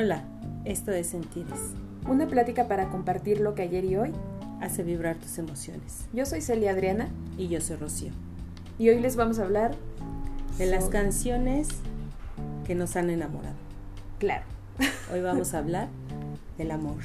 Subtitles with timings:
[0.00, 0.22] Hola,
[0.64, 1.74] esto es Sentires.
[2.06, 4.12] Una plática para compartir lo que ayer y hoy
[4.60, 6.06] hace vibrar tus emociones.
[6.12, 7.08] Yo soy Celia Adriana.
[7.36, 8.12] Y yo soy Rocío.
[8.78, 9.74] Y hoy les vamos a hablar
[10.56, 11.66] de las canciones
[12.64, 13.56] que nos han enamorado.
[14.20, 14.44] Claro.
[15.12, 15.88] Hoy vamos a hablar
[16.58, 17.02] del amor.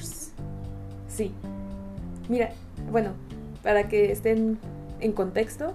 [1.08, 1.32] Sí.
[2.28, 2.50] Mira,
[2.92, 3.14] bueno,
[3.64, 4.56] para que estén
[5.00, 5.74] en contexto,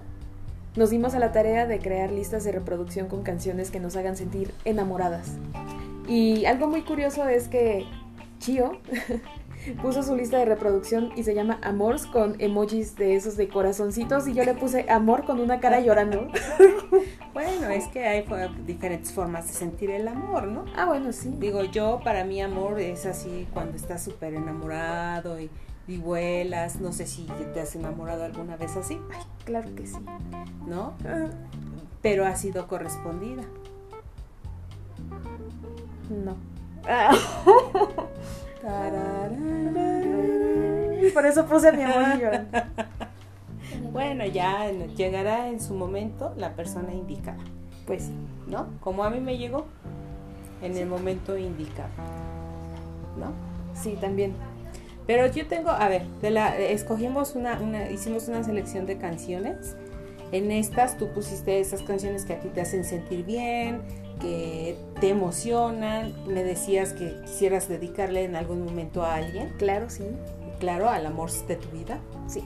[0.74, 4.16] nos dimos a la tarea de crear listas de reproducción con canciones que nos hagan
[4.16, 5.32] sentir enamoradas.
[6.10, 7.86] Y algo muy curioso es que
[8.40, 8.80] Chio
[9.80, 14.26] puso su lista de reproducción y se llama Amors con emojis de esos de corazoncitos
[14.26, 16.26] y yo le puse amor con una cara llorando.
[17.32, 18.24] bueno, es que hay
[18.66, 20.64] diferentes formas de sentir el amor, ¿no?
[20.74, 21.32] Ah, bueno, sí.
[21.38, 25.48] Digo, yo para mí amor es así cuando estás súper enamorado y,
[25.86, 28.98] y, vuelas, no sé si te has enamorado alguna vez así.
[29.12, 29.98] Ay, claro que sí.
[30.66, 30.94] ¿No?
[32.02, 33.44] Pero ha sido correspondida.
[36.10, 36.36] No.
[41.14, 42.04] Por eso puse mi amor
[43.92, 47.42] Bueno, ya llegará en su momento la persona indicada.
[47.86, 48.12] Pues sí.
[48.46, 48.68] ¿No?
[48.80, 49.66] Como a mí me llegó
[50.62, 51.90] en el momento indicado.
[53.16, 53.32] ¿No?
[53.74, 54.34] Sí, también.
[55.06, 59.76] Pero yo tengo, a ver, de la, escogimos una, una, hicimos una selección de canciones.
[60.32, 63.82] En estas tú pusiste esas canciones que a ti te hacen sentir bien,
[65.00, 66.12] te emocionan.
[66.26, 69.52] Me decías que quisieras dedicarle en algún momento a alguien.
[69.58, 70.04] Claro, sí.
[70.58, 71.98] Claro, al amor de tu vida.
[72.26, 72.44] Sí.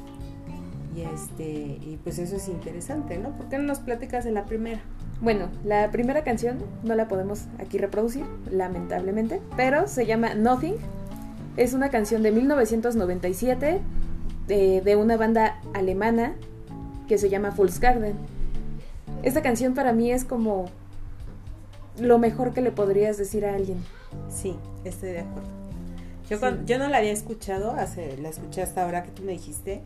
[0.96, 3.30] Y este, y pues eso es interesante, ¿no?
[3.30, 4.80] ¿Por qué no nos platicas de la primera?
[5.20, 10.76] Bueno, la primera canción no la podemos aquí reproducir, lamentablemente, pero se llama Nothing.
[11.56, 13.80] Es una canción de 1997
[14.46, 16.34] de, de una banda alemana
[17.08, 18.14] que se llama Garden.
[19.24, 20.66] Esta canción para mí es como
[21.98, 23.78] lo mejor que le podrías decir a alguien.
[24.28, 25.48] Sí, estoy de acuerdo.
[26.28, 29.82] Yo, yo no la había escuchado, hace, la escuché hasta ahora que tú me dijiste,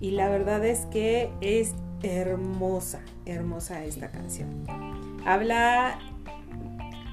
[0.00, 4.64] y la verdad es que es hermosa, hermosa esta canción.
[5.26, 5.98] Habla,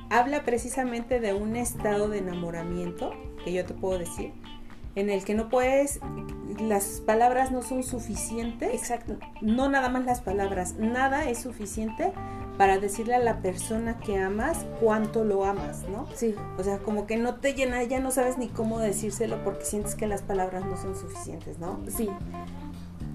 [0.09, 3.11] habla precisamente de un estado de enamoramiento,
[3.43, 4.31] que yo te puedo decir,
[4.95, 5.99] en el que no puedes,
[6.59, 8.73] las palabras no son suficientes.
[8.73, 9.17] Exacto.
[9.41, 12.13] No nada más las palabras, nada es suficiente
[12.57, 16.07] para decirle a la persona que amas cuánto lo amas, ¿no?
[16.15, 16.35] Sí.
[16.57, 19.95] O sea, como que no te llena, ya no sabes ni cómo decírselo porque sientes
[19.95, 21.79] que las palabras no son suficientes, ¿no?
[21.95, 22.09] Sí.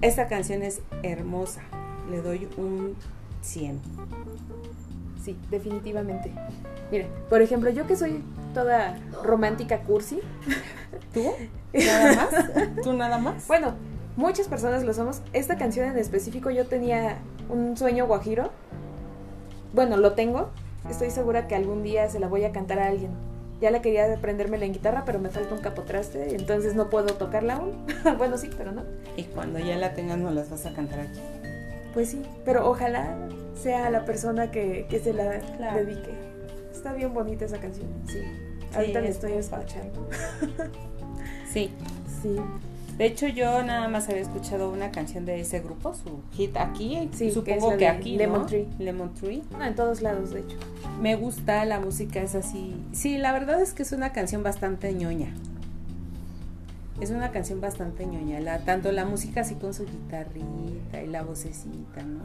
[0.01, 1.61] Esta canción es hermosa.
[2.09, 2.95] Le doy un
[3.41, 3.81] 100.
[5.23, 6.31] Sí, definitivamente.
[6.91, 8.23] Mire, por ejemplo, yo que soy
[8.53, 10.19] toda romántica cursi.
[11.13, 11.31] ¿Tú?
[11.73, 12.29] ¿Nada más?
[12.83, 13.47] ¿Tú nada más?
[13.47, 13.73] Bueno,
[14.15, 15.21] muchas personas lo somos.
[15.33, 17.17] Esta canción en específico yo tenía
[17.49, 18.51] un sueño guajiro
[19.73, 20.49] bueno, lo tengo.
[20.89, 23.11] Estoy segura que algún día se la voy a cantar a alguien.
[23.61, 27.55] Ya la quería aprenderme la guitarra, pero me falta un capotraste, entonces no puedo tocarla
[27.55, 27.85] aún.
[28.17, 28.83] bueno, sí, pero no.
[29.15, 31.19] Y cuando ya la tengas, no las vas a cantar aquí.
[31.93, 33.15] Pues sí, pero ojalá
[33.61, 35.39] sea la persona que, se la
[35.75, 36.13] dedique.
[36.71, 38.19] Está bien bonita esa canción, sí.
[38.75, 40.09] Ahorita la estoy escuchando.
[41.53, 41.71] sí.
[42.21, 42.35] Sí.
[42.97, 47.09] De hecho, yo nada más había escuchado una canción de ese grupo, su hit aquí,
[47.13, 48.67] sí, supongo que, que aquí, Lemon Tree.
[48.77, 49.41] Lemon Tree.
[49.57, 50.57] No, en todos lados, de hecho.
[51.01, 52.75] Me gusta, la música es así.
[52.91, 55.33] Sí, la verdad es que es una canción bastante ñoña.
[57.01, 61.23] Es una canción bastante ñoña, la, tanto la música así con su guitarrita y la
[61.23, 62.21] vocecita, ¿no?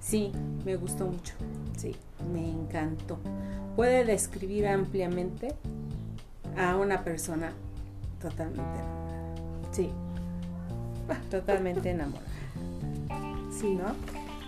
[0.00, 0.32] Sí,
[0.64, 1.34] me gustó mucho.
[1.76, 1.94] Sí,
[2.32, 3.18] me encantó.
[3.76, 5.54] Puede describir ampliamente
[6.56, 7.52] a una persona
[8.18, 8.80] totalmente
[9.72, 9.90] Sí,
[11.30, 12.26] totalmente enamorada.
[13.50, 13.94] Sí, ¿no?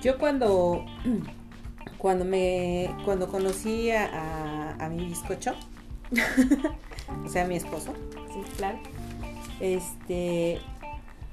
[0.02, 0.84] Yo cuando,
[1.98, 5.54] cuando me, cuando conocí a, a, mi bizcocho,
[7.24, 7.92] o sea, a mi esposo,
[8.32, 8.78] sí, claro,
[9.60, 10.58] este,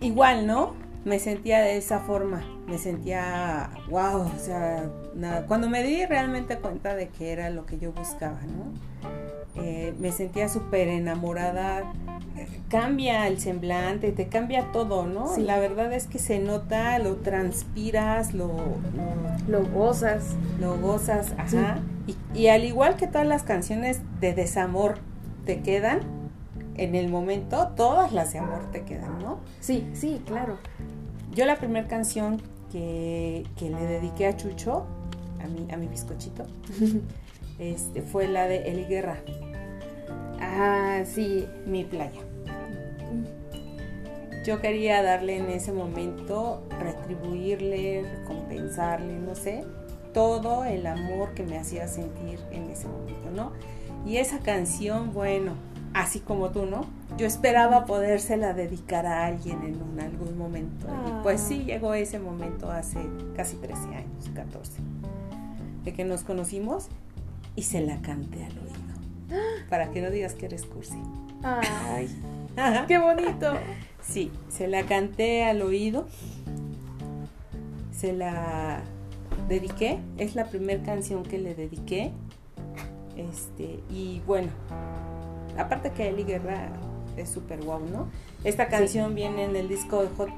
[0.01, 0.75] igual, ¿no?
[1.05, 5.45] Me sentía de esa forma, me sentía, wow, o sea, nada.
[5.45, 8.73] cuando me di realmente cuenta de que era lo que yo buscaba, ¿no?
[9.59, 11.91] Eh, me sentía súper enamorada
[12.69, 15.33] cambia el semblante, te cambia todo, ¿no?
[15.33, 15.41] Sí.
[15.41, 18.51] La verdad es que se nota, lo transpiras, lo,
[19.47, 20.35] lo, gozas.
[20.59, 21.79] Lo gozas, ajá.
[22.33, 24.99] Y, al igual que todas las canciones de desamor
[25.45, 26.01] te quedan,
[26.75, 29.39] en el momento, todas las de amor te quedan, ¿no?
[29.59, 30.57] Sí, sí, claro.
[31.33, 34.85] Yo la primera canción que, que, le dediqué a Chucho,
[35.43, 36.45] a mi, a mi bizcochito,
[37.59, 39.17] este, fue la de Eli Guerra.
[40.41, 42.21] Ah, sí, mi playa.
[44.45, 49.65] Yo quería darle en ese momento, retribuirle, recompensarle, no sé,
[50.13, 53.51] todo el amor que me hacía sentir en ese momento, ¿no?
[54.05, 55.53] Y esa canción, bueno,
[55.93, 56.85] así como tú, ¿no?
[57.17, 60.87] Yo esperaba podérsela dedicar a alguien en un, algún momento.
[61.07, 62.99] Y pues sí, llegó ese momento hace
[63.35, 64.81] casi 13 años, 14,
[65.83, 66.87] de que nos conocimos
[67.55, 68.86] y se la canté al oído.
[69.69, 70.97] Para que no digas que eres cursi.
[71.43, 72.09] Ay,
[72.87, 73.53] qué bonito.
[74.01, 76.07] Sí, se la canté al oído.
[77.91, 78.81] Se la
[79.47, 79.99] dediqué.
[80.17, 82.11] Es la primera canción que le dediqué.
[83.15, 84.49] Este, y bueno,
[85.57, 86.69] aparte que Eli Guerra
[87.17, 88.07] es súper guau, ¿no?
[88.43, 90.29] Esta canción viene en el disco de Hot,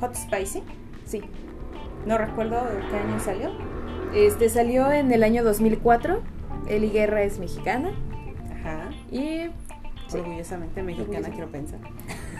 [0.00, 0.62] Hot Spicy.
[1.04, 1.22] Sí.
[2.06, 3.50] No recuerdo qué año salió.
[4.14, 6.22] Este salió en el año 2004.
[6.66, 7.90] Eli Guerra es mexicana.
[8.52, 8.90] Ajá.
[9.10, 9.50] Y
[10.12, 11.80] Orgullosamente mexicana, quiero pensar.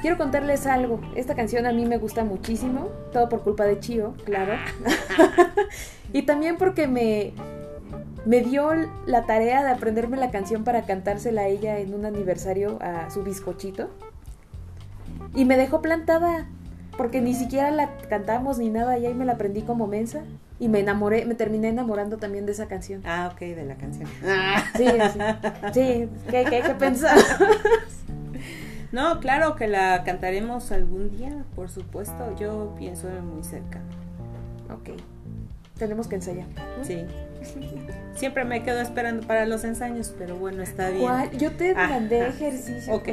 [0.01, 1.01] Quiero contarles algo.
[1.15, 2.89] Esta canción a mí me gusta muchísimo.
[3.13, 4.55] Todo por culpa de Chio, claro.
[6.13, 7.35] y también porque me,
[8.25, 8.71] me dio
[9.07, 13.23] la tarea de aprenderme la canción para cantársela a ella en un aniversario a su
[13.23, 13.91] bizcochito.
[15.35, 16.49] Y me dejó plantada.
[16.99, 18.99] Porque ni siquiera la cantamos ni nada.
[18.99, 20.21] Y ahí me la aprendí como mensa.
[20.61, 23.01] Y me enamoré, me terminé enamorando también de esa canción.
[23.07, 24.07] Ah, ok, de la canción.
[24.77, 25.19] Sí, sí.
[25.73, 27.17] Sí, ¿qué, qué hay que pensar?
[28.91, 32.35] No, claro que la cantaremos algún día, por supuesto.
[32.39, 33.81] Yo pienso en muy cerca.
[34.73, 34.99] Ok.
[35.79, 36.47] Tenemos que ensayar.
[36.83, 37.05] Sí.
[38.15, 41.03] Siempre me quedo esperando para los ensayos, pero bueno, está bien.
[41.03, 41.31] ¿Cuál?
[41.33, 41.89] Yo te Ajá.
[41.89, 42.95] mandé ejercicio.
[42.95, 43.09] Ok.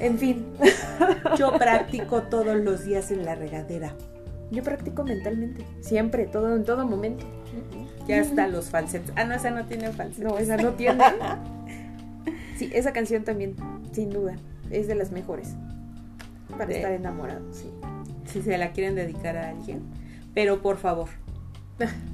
[0.00, 0.46] En fin,
[1.38, 3.94] Yo practico todos los días en la regadera.
[4.50, 5.64] yo practico mentalmente.
[5.80, 7.24] Siempre, todo, en todo momento.
[8.06, 9.12] Ya hasta los falsetes.
[9.16, 10.24] Ah, no, esa no tiene falsetes.
[10.24, 11.02] No, esa no tiene.
[12.56, 13.56] Sí, esa canción también,
[13.90, 14.36] sin duda,
[14.70, 15.54] es de las mejores.
[16.50, 17.68] Para De- estar enamorado, sí.
[18.26, 19.82] Si se la quieren dedicar a alguien.
[20.34, 21.08] Pero por favor,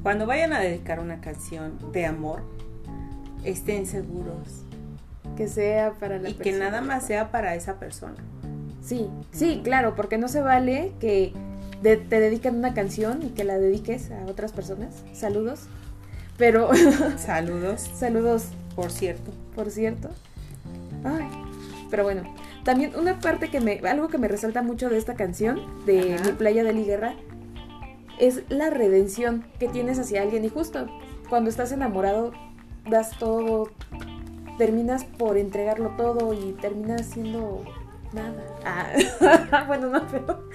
[0.03, 2.41] cuando vayan a dedicar una canción de amor,
[3.45, 4.60] estén seguros.
[5.41, 6.67] Que sea para la Y que persona.
[6.71, 8.15] nada más sea para esa persona.
[8.83, 11.33] Sí, sí, claro, porque no se vale que
[11.81, 15.03] de- te dediquen una canción y que la dediques a otras personas.
[15.15, 15.61] Saludos.
[16.37, 16.69] Pero,
[17.17, 19.31] Saludos, saludos, por cierto.
[19.55, 20.11] por cierto.
[21.05, 21.27] Ay,
[21.91, 22.23] pero bueno,
[22.65, 26.25] también una parte que me, algo que me resalta mucho de esta canción, de Ajá.
[26.27, 27.15] Mi playa de Liguerra,
[28.19, 30.45] es la redención que tienes hacia alguien.
[30.45, 30.87] Y justo
[31.31, 32.33] cuando estás enamorado,
[32.91, 33.71] das todo,
[34.61, 37.65] terminas por entregarlo todo y terminas siendo
[38.13, 38.45] nada.
[38.63, 40.51] Ah, bueno, no, pero,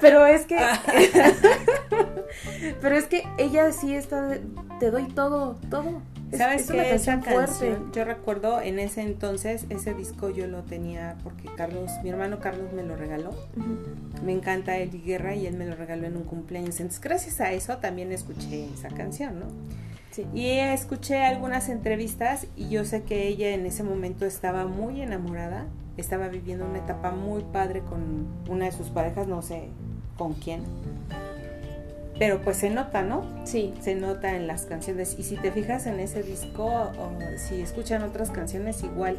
[0.00, 0.56] pero es que,
[2.80, 4.38] pero es que ella sí está,
[4.78, 6.00] te doy todo, todo.
[6.30, 6.94] Es- ¿Sabes es una qué?
[6.94, 11.90] Esa canción canción, yo recuerdo en ese entonces, ese disco yo lo tenía porque Carlos,
[12.04, 13.30] mi hermano Carlos me lo regaló.
[14.24, 16.78] Me encanta Eli Guerra y él me lo regaló en un cumpleaños.
[16.78, 19.46] Entonces, gracias a eso también escuché esa canción, ¿no?
[20.18, 20.26] Sí.
[20.34, 25.66] Y escuché algunas entrevistas y yo sé que ella en ese momento estaba muy enamorada,
[25.96, 29.68] estaba viviendo una etapa muy padre con una de sus parejas, no sé
[30.16, 30.62] con quién.
[32.18, 33.24] Pero pues se nota, ¿no?
[33.46, 35.14] Sí, Se nota en las canciones.
[35.20, 39.16] Y si te fijas en ese disco, o si escuchan otras canciones, igual.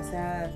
[0.00, 0.50] O sea,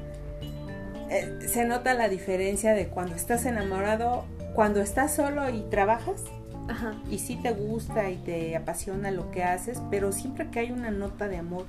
[1.09, 4.25] eh, se nota la diferencia de cuando estás enamorado,
[4.57, 6.25] cuando estás solo y trabajas,
[6.69, 6.95] ajá.
[7.11, 10.91] y sí te gusta y te apasiona lo que haces, pero siempre que hay una
[10.91, 11.67] nota de amor,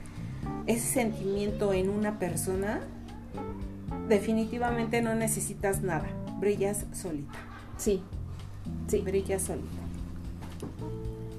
[0.68, 2.82] ese sentimiento en una persona,
[4.08, 6.08] definitivamente no necesitas nada.
[6.40, 7.38] Brillas solita.
[7.78, 8.02] Sí,
[8.88, 9.68] sí, Brillas solita.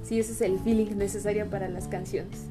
[0.03, 2.45] sí, ese es el feeling necesario para las canciones.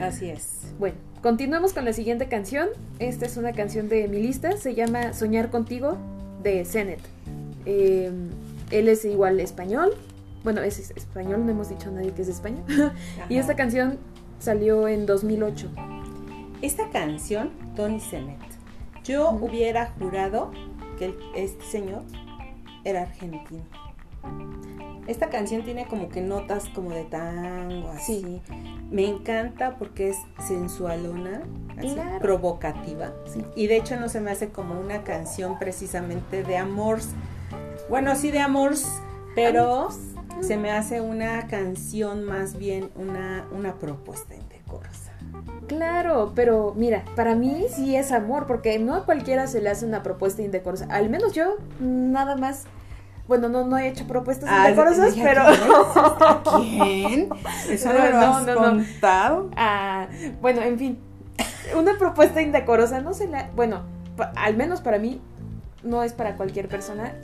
[0.00, 0.72] Así es.
[0.78, 2.68] Bueno, continuamos con la siguiente canción.
[2.98, 5.98] Esta es una canción de mi lista, se llama Soñar contigo
[6.42, 7.00] de Zenet.
[7.66, 8.10] Eh,
[8.70, 9.94] él es igual español.
[10.44, 12.62] Bueno, es es español, no hemos dicho a nadie que es de España.
[13.28, 13.98] y esta canción
[14.38, 15.70] salió en 2008.
[16.62, 18.38] Esta canción, Tony Zenet,
[19.04, 20.50] yo hubiera jurado
[20.98, 22.02] que el- este señor
[22.84, 23.62] era argentino.
[25.06, 28.40] Esta canción tiene como que notas como de tango, así.
[28.46, 28.54] Sí.
[28.90, 31.42] Me encanta porque es sensualona,
[31.76, 32.18] así, Claro.
[32.20, 33.12] provocativa.
[33.26, 33.44] Sí.
[33.54, 37.10] Y de hecho no se me hace como una canción precisamente de amors.
[37.90, 38.86] Bueno, sí de amors,
[39.34, 39.90] pero
[40.44, 45.12] se me hace una canción más bien una, una propuesta indecorosa.
[45.66, 49.86] Claro, pero mira, para mí sí es amor, porque no a cualquiera se le hace
[49.86, 50.86] una propuesta indecorosa.
[50.90, 52.64] Al menos yo, nada más.
[53.26, 55.42] Bueno, no, no he hecho propuestas Ah, indecorosas, ¿ya pero.
[56.60, 57.30] ¿Quién?
[57.70, 59.50] Eso no, lo has no, no, contado.
[59.56, 60.08] Ah,
[60.42, 60.98] bueno, en fin.
[61.74, 63.48] Una propuesta indecorosa no se la.
[63.56, 63.80] Bueno,
[64.36, 65.22] al menos para mí,
[65.82, 67.14] no es para cualquier persona.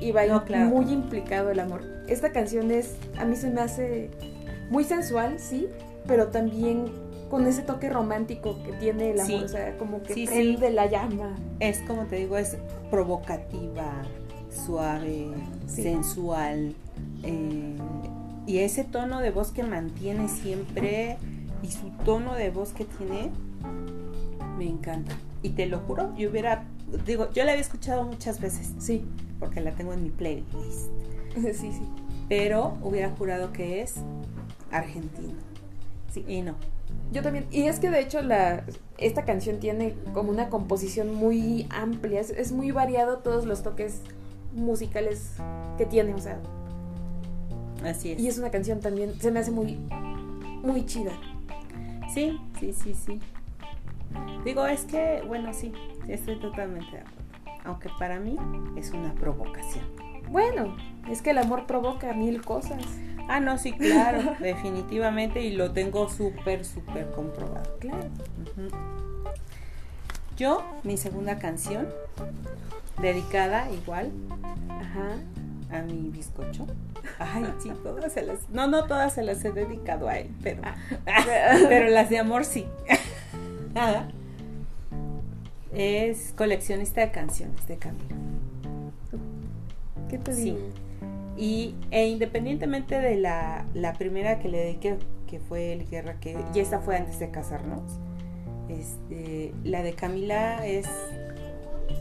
[0.00, 0.68] Y va No, claro.
[0.68, 1.82] muy implicado el amor.
[2.08, 2.94] Esta canción es.
[3.18, 4.10] A mí se me hace
[4.70, 5.68] muy sensual, sí,
[6.06, 6.86] pero también
[7.30, 9.44] con ese toque romántico que tiene el amor, Sí.
[9.44, 10.32] o sea, como que Sí, sí.
[10.32, 11.34] prende la llama.
[11.60, 12.56] Es como te digo, es
[12.90, 14.02] provocativa,
[14.50, 15.28] suave,
[15.66, 16.74] sensual.
[17.22, 17.76] eh,
[18.46, 21.16] y ese tono de voz que mantiene siempre
[21.62, 23.30] y su tono de voz que tiene,
[24.58, 25.16] me encanta.
[25.42, 26.64] Y te lo juro, yo hubiera,
[27.06, 29.04] digo, yo la había escuchado muchas veces Sí,
[29.44, 30.88] porque la tengo en mi playlist,
[31.34, 31.82] sí, sí.
[32.30, 33.96] pero hubiera jurado que es
[34.70, 35.34] argentino.
[36.10, 36.24] Sí.
[36.26, 36.54] Y no.
[37.12, 37.46] Yo también.
[37.50, 38.64] Y es que de hecho la,
[38.96, 42.20] esta canción tiene como una composición muy amplia.
[42.20, 44.00] Es, es muy variado todos los toques
[44.54, 45.32] musicales
[45.76, 46.14] que tiene.
[46.14, 46.40] O sea,
[47.84, 48.20] Así es.
[48.20, 49.76] y es una canción también, se me hace muy,
[50.62, 51.12] muy chida.
[52.14, 53.20] Sí, sí, sí, sí.
[54.44, 55.72] Digo, es que, bueno, sí,
[56.08, 57.23] estoy totalmente de acuerdo.
[57.64, 58.36] Aunque para mí
[58.76, 59.84] es una provocación.
[60.28, 60.76] Bueno,
[61.10, 62.82] es que el amor provoca mil cosas.
[63.28, 67.78] Ah, no, sí, claro, definitivamente, y lo tengo súper, súper comprobado.
[67.78, 68.08] Claro.
[70.36, 71.88] Yo, mi segunda canción,
[73.00, 74.10] dedicada igual
[74.68, 75.16] Ajá.
[75.70, 76.66] a mi bizcocho.
[77.18, 78.48] Ay, sí, todas se las.
[78.50, 80.62] No, no todas se las he dedicado a él, pero.
[81.68, 82.66] pero las de amor sí.
[83.72, 84.08] Nada.
[85.74, 88.14] Es coleccionista de canciones de Camilo.
[90.08, 90.44] ¿Qué te Sí.
[90.44, 90.58] digo?
[91.36, 94.96] Y e independientemente de la, la primera que le dediqué,
[95.28, 97.82] que fue El Guerra, que y esa fue antes de casarnos,
[98.68, 100.86] este, la de Camila es,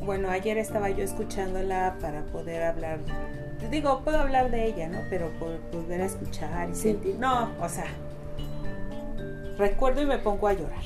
[0.06, 3.00] bueno, ayer estaba yo escuchándola para poder hablar,
[3.72, 5.00] digo, puedo hablar de ella, ¿no?
[5.10, 6.82] Pero por volver a escuchar y Sí.
[6.92, 7.88] sentir, no, o sea,
[9.58, 10.82] recuerdo y me pongo a llorar.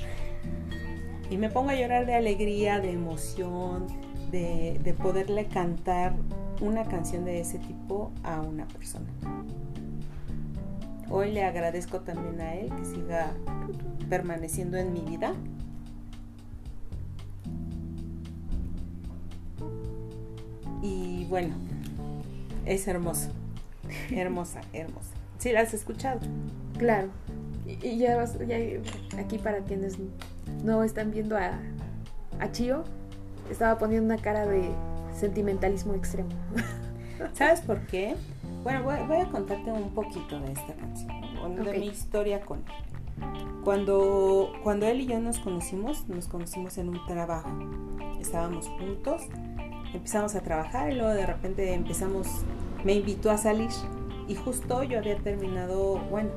[1.29, 3.87] Y me pongo a llorar de alegría, de emoción,
[4.31, 6.13] de, de poderle cantar
[6.61, 9.05] una canción de ese tipo a una persona.
[11.09, 13.31] Hoy le agradezco también a él que siga
[14.09, 15.33] permaneciendo en mi vida.
[20.81, 21.55] Y bueno,
[22.65, 23.29] es hermoso,
[24.11, 25.09] hermosa, hermosa.
[25.39, 26.19] ¿Sí la has escuchado?
[26.77, 27.09] Claro.
[27.65, 28.57] Y, y ya, vas- ya
[29.19, 29.97] aquí para quienes
[30.63, 31.59] no están viendo a,
[32.39, 32.83] a Chio,
[33.49, 34.69] estaba poniendo una cara de
[35.13, 36.29] sentimentalismo extremo.
[37.33, 38.15] ¿Sabes por qué?
[38.63, 42.87] Bueno, voy, voy a contarte un poquito de esta canción, de mi historia con él.
[43.63, 47.49] Cuando, cuando él y yo nos conocimos, nos conocimos en un trabajo.
[48.19, 49.23] Estábamos juntos,
[49.93, 52.27] empezamos a trabajar y luego de repente empezamos,
[52.83, 53.69] me invitó a salir
[54.27, 56.29] y justo yo había terminado, bueno,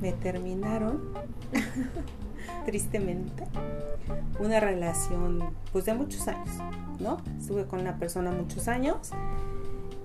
[0.00, 1.12] me terminaron,
[2.64, 3.44] tristemente,
[4.38, 5.40] una relación
[5.72, 6.48] pues de muchos años,
[7.00, 7.18] ¿no?
[7.38, 9.10] Estuve con una persona muchos años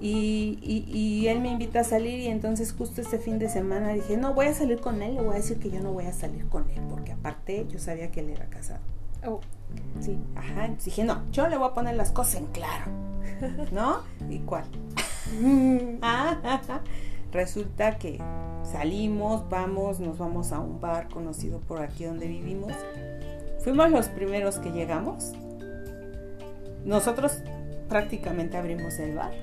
[0.01, 3.89] y, y- y él me invita a salir y entonces justo este fin de semana
[3.93, 6.05] dije, no, voy a salir con él, le voy a decir que yo no voy
[6.05, 8.81] a salir con él, porque aparte yo sabía que él era casado.
[9.25, 9.39] Oh,
[10.01, 10.19] sí.
[10.35, 12.85] Ajá, entonces dije, no, yo le voy a poner las cosas en claro,
[13.71, 14.01] ¿no?
[14.29, 14.65] ¿Y cuál?
[17.35, 18.17] Resulta que
[18.63, 22.71] salimos, vamos, nos vamos a un bar conocido por aquí donde vivimos.
[23.61, 25.33] Fuimos los primeros que llegamos.
[26.85, 27.41] Nosotros
[27.89, 29.33] prácticamente abrimos el bar.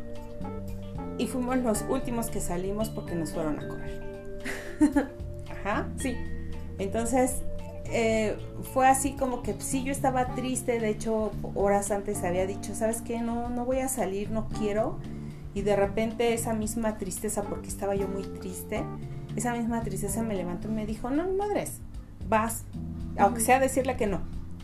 [1.18, 4.02] Y fuimos los últimos que salimos porque nos fueron a correr.
[5.50, 5.86] Ajá.
[5.98, 6.16] Sí.
[6.78, 7.42] Entonces,
[7.90, 8.38] eh,
[8.72, 13.02] fue así como que sí, yo estaba triste, de hecho, horas antes había dicho, ¿sabes
[13.02, 13.20] qué?
[13.20, 14.98] No, no voy a salir, no quiero.
[15.54, 18.84] Y de repente esa misma tristeza, porque estaba yo muy triste,
[19.36, 21.78] esa misma tristeza me levantó y me dijo, no, madres,
[22.28, 22.64] vas.
[23.18, 24.20] Aunque sea decirle que no,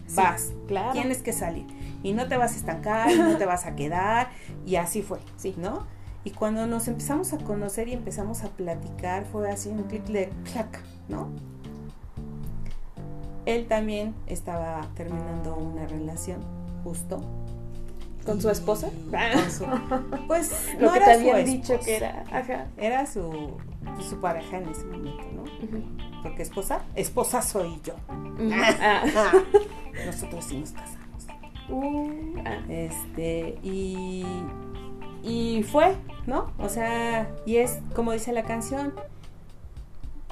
[0.07, 0.53] Sí, vas.
[0.67, 0.93] claro.
[0.93, 1.67] Tienes que salir.
[2.03, 4.29] Y no te vas a estancar, no te vas a quedar.
[4.65, 5.55] Y así fue, Sí.
[5.59, 5.87] ¿no?
[6.25, 10.31] Y cuando nos empezamos a conocer y empezamos a platicar, fue así un clic de
[10.53, 11.29] clac, ¿no?
[13.47, 16.41] Él también estaba terminando una relación,
[16.85, 17.21] justo.
[18.29, 18.91] ¿Con su esposa?
[19.11, 19.65] con su-
[20.27, 22.25] pues Lo no que era te su habían dicho esposa, que era.
[22.31, 22.67] Ajá.
[22.77, 23.57] Era su,
[24.07, 25.43] su pareja en ese momento, ¿no?
[25.43, 25.83] Ujú.
[26.23, 27.95] Porque esposa, esposa soy yo.
[28.81, 29.03] Ah.
[29.17, 29.33] Ah,
[30.07, 31.27] Nosotros sí nos casamos.
[31.71, 32.59] Uh, ah.
[32.69, 34.25] Este, y,
[35.23, 35.95] y fue,
[36.27, 36.53] ¿no?
[36.59, 38.93] O sea, y es como dice la canción,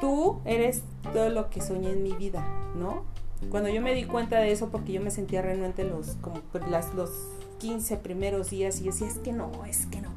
[0.00, 0.82] tú eres
[1.14, 3.04] todo lo que soñé en mi vida, ¿no?
[3.50, 6.92] Cuando yo me di cuenta de eso, porque yo me sentía renuente los, como las,
[6.94, 7.10] los
[7.58, 10.14] 15 primeros días, y yo decía, es que no, es que no,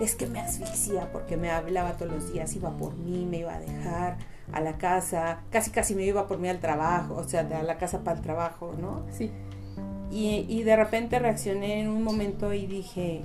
[0.00, 3.54] es que me asfixia, porque me hablaba todos los días, iba por mí, me iba
[3.54, 4.18] a dejar
[4.52, 7.62] a la casa, casi casi me iba por mí al trabajo, o sea, de a
[7.62, 9.04] la casa para el trabajo, ¿no?
[9.10, 9.30] Sí.
[10.10, 13.22] Y, y de repente reaccioné en un momento y dije,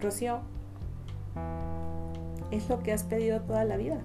[0.00, 0.40] Rocío,
[2.50, 3.98] es lo que has pedido toda la vida.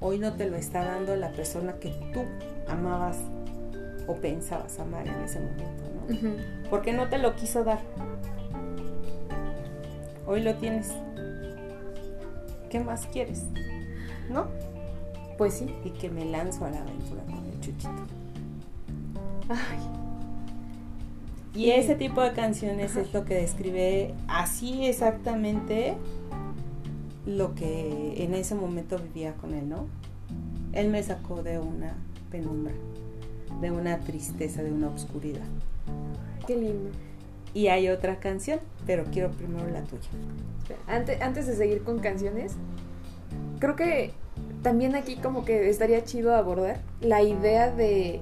[0.00, 2.24] hoy no te lo está dando la persona que tú
[2.68, 3.18] amabas
[4.06, 6.68] o pensabas amar en ese momento, ¿no?
[6.70, 7.80] Porque no te lo quiso dar.
[10.26, 10.92] Hoy lo tienes.
[12.70, 13.44] ¿Qué más quieres?
[14.30, 14.46] ¿No?
[15.38, 15.74] Pues sí.
[15.84, 17.90] Y que me lanzo a la aventura con el chuchito.
[19.48, 19.78] Ay,
[21.54, 25.96] Y ese tipo de canciones es lo que describe así exactamente
[27.26, 29.86] lo que en ese momento vivía con él, ¿no?
[30.72, 31.94] Él me sacó de una
[32.30, 32.74] penumbra,
[33.60, 35.46] de una tristeza, de una oscuridad.
[36.46, 36.90] qué lindo.
[37.52, 40.08] Y hay otra canción, pero quiero primero la tuya.
[40.88, 42.56] Antes, antes de seguir con canciones,
[43.60, 44.12] creo que
[44.62, 48.20] también aquí como que estaría chido abordar la idea de,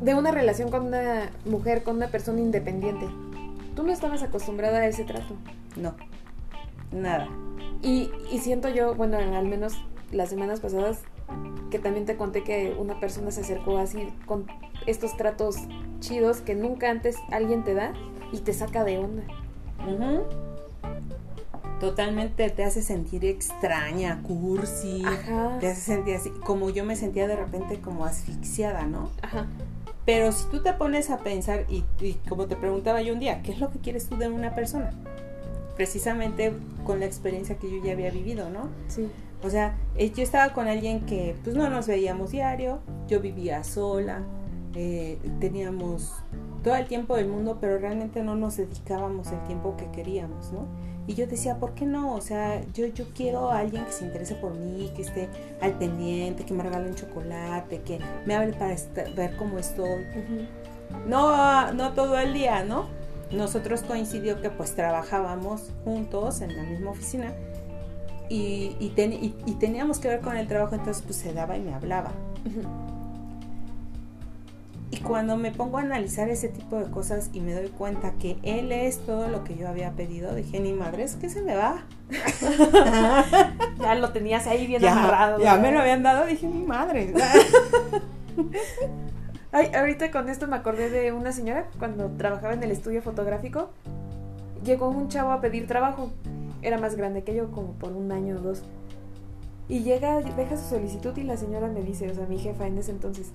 [0.00, 3.06] de una relación con una mujer, con una persona independiente.
[3.74, 5.34] Tú no estabas acostumbrada a ese trato.
[5.76, 5.94] No,
[6.92, 7.28] nada.
[7.82, 9.74] Y, y siento yo, bueno, al menos
[10.12, 11.00] las semanas pasadas,
[11.70, 14.46] que también te conté que una persona se acercó así con
[14.86, 15.56] estos tratos
[16.00, 17.92] chidos que nunca antes alguien te da
[18.32, 19.24] y te saca de onda.
[19.86, 20.22] Ujú.
[21.80, 25.02] Totalmente te hace sentir extraña, cursi.
[25.04, 25.58] Ajá.
[25.58, 29.10] Te hace sentir así, como yo me sentía de repente como asfixiada, ¿no?
[29.22, 29.46] Ajá.
[30.06, 33.42] Pero si tú te pones a pensar, y, y como te preguntaba yo un día,
[33.42, 34.92] ¿qué es lo que quieres tú de una persona?
[35.76, 36.52] Precisamente
[36.84, 38.68] con la experiencia que yo ya había vivido, ¿no?
[38.88, 39.08] Sí.
[39.44, 43.62] O sea, eh, yo estaba con alguien que pues no nos veíamos diario, yo vivía
[43.62, 44.22] sola,
[44.74, 46.14] eh, teníamos
[46.62, 50.66] todo el tiempo del mundo, pero realmente no nos dedicábamos el tiempo que queríamos, ¿no?
[51.06, 52.14] Y yo decía, ¿por qué no?
[52.14, 55.28] O sea, yo, yo quiero a alguien que se interese por mí, que esté
[55.60, 58.74] al pendiente, que me regale un chocolate, que me hable para
[59.14, 60.06] ver cómo estoy.
[60.16, 61.06] Ujú.
[61.06, 62.86] No, no todo el día, ¿no?
[63.30, 67.34] Nosotros coincidió que pues trabajábamos juntos en la misma oficina
[68.28, 71.56] y, y, ten- y- y teníamos que ver con el trabajo, entonces pues se daba
[71.56, 72.10] y me hablaba.
[74.90, 78.36] Y cuando me pongo a analizar ese tipo de cosas y me doy cuenta que
[78.44, 81.56] él es todo lo que yo había pedido, dije, ni madre, es que se me
[81.56, 81.84] va.
[83.80, 85.38] Ya lo tenías ahí bien ya, amarrado.
[85.38, 85.62] ya ¿verdad?
[85.62, 87.12] me lo habían dado, dije, ni madre.
[89.52, 93.70] Ay, ahorita con esto me acordé de una señora cuando trabajaba en el estudio fotográfico.
[94.64, 96.10] Llegó un chavo a pedir trabajo.
[96.64, 98.64] Era más grande que yo, como por un año o dos.
[99.66, 102.76] Y llega, deja su solicitud y la señora me dice, o sea, mi jefa en
[102.76, 103.32] ese entonces,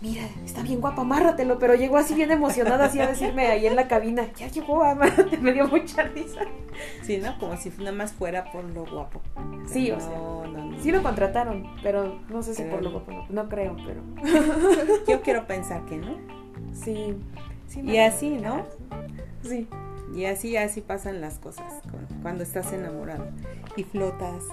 [0.00, 3.76] mira, está bien guapa, amárratelo, pero llegó así bien emocionada, así a decirme ahí en
[3.76, 6.40] la cabina, ya llegó, amárrate, me dio mucha risa.
[7.02, 7.38] sí, ¿no?
[7.38, 9.20] Como si nada más fuera por lo guapo.
[9.68, 10.82] Sí, o sea, no, no.
[10.82, 14.02] Sí lo contrataron, pero no sé si por lo guapo, no, no creo, pero
[15.06, 16.16] Yo quiero pensar que no.
[16.72, 17.14] sí.
[17.68, 18.64] sí Y así, ¿no?
[19.42, 19.68] Sí.
[20.14, 21.82] Y así, así pasan las cosas
[22.22, 23.26] cuando estás enamorado.
[23.76, 24.44] Y flotas.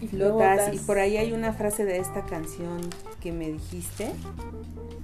[0.00, 0.66] Y flotas.
[0.66, 0.74] flotas.
[0.74, 2.80] Y por ahí hay una frase de esta canción
[3.20, 4.12] que me dijiste.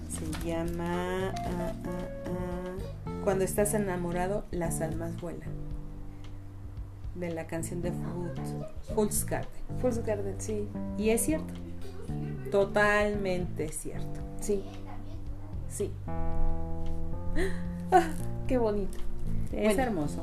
[0.08, 1.72] Se llama ah, ah,
[2.26, 5.48] ah, Cuando estás enamorado, las almas vuelan.
[7.14, 7.92] De la canción de
[8.94, 9.50] Fool's Garden.
[9.80, 10.68] Full Garden, sí.
[10.98, 11.54] Y es cierto.
[12.50, 14.20] Totalmente cierto.
[14.40, 14.62] Sí.
[15.68, 15.90] Sí.
[17.90, 18.10] Ah,
[18.46, 18.98] qué bonito.
[19.52, 19.82] Es Bueno.
[19.82, 20.22] hermoso.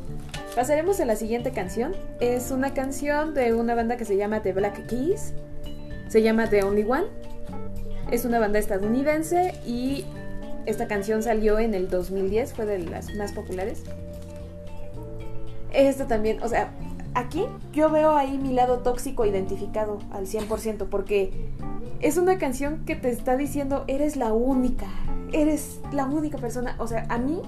[0.55, 1.93] Pasaremos a la siguiente canción.
[2.19, 5.34] Es una canción de una banda que se llama The Black Keys.
[6.08, 7.05] Se llama The Only One.
[8.12, 10.05] Es una banda estadounidense y
[10.65, 13.84] esta canción salió en el 2010, fue de las más populares.
[15.71, 16.71] Esta también, o sea,
[17.13, 21.32] aquí yo veo ahí mi lado tóxico identificado al 100% porque
[22.01, 24.88] es una canción que te está diciendo, eres la única,
[25.32, 26.75] eres la única persona.
[26.79, 27.41] O sea, a mí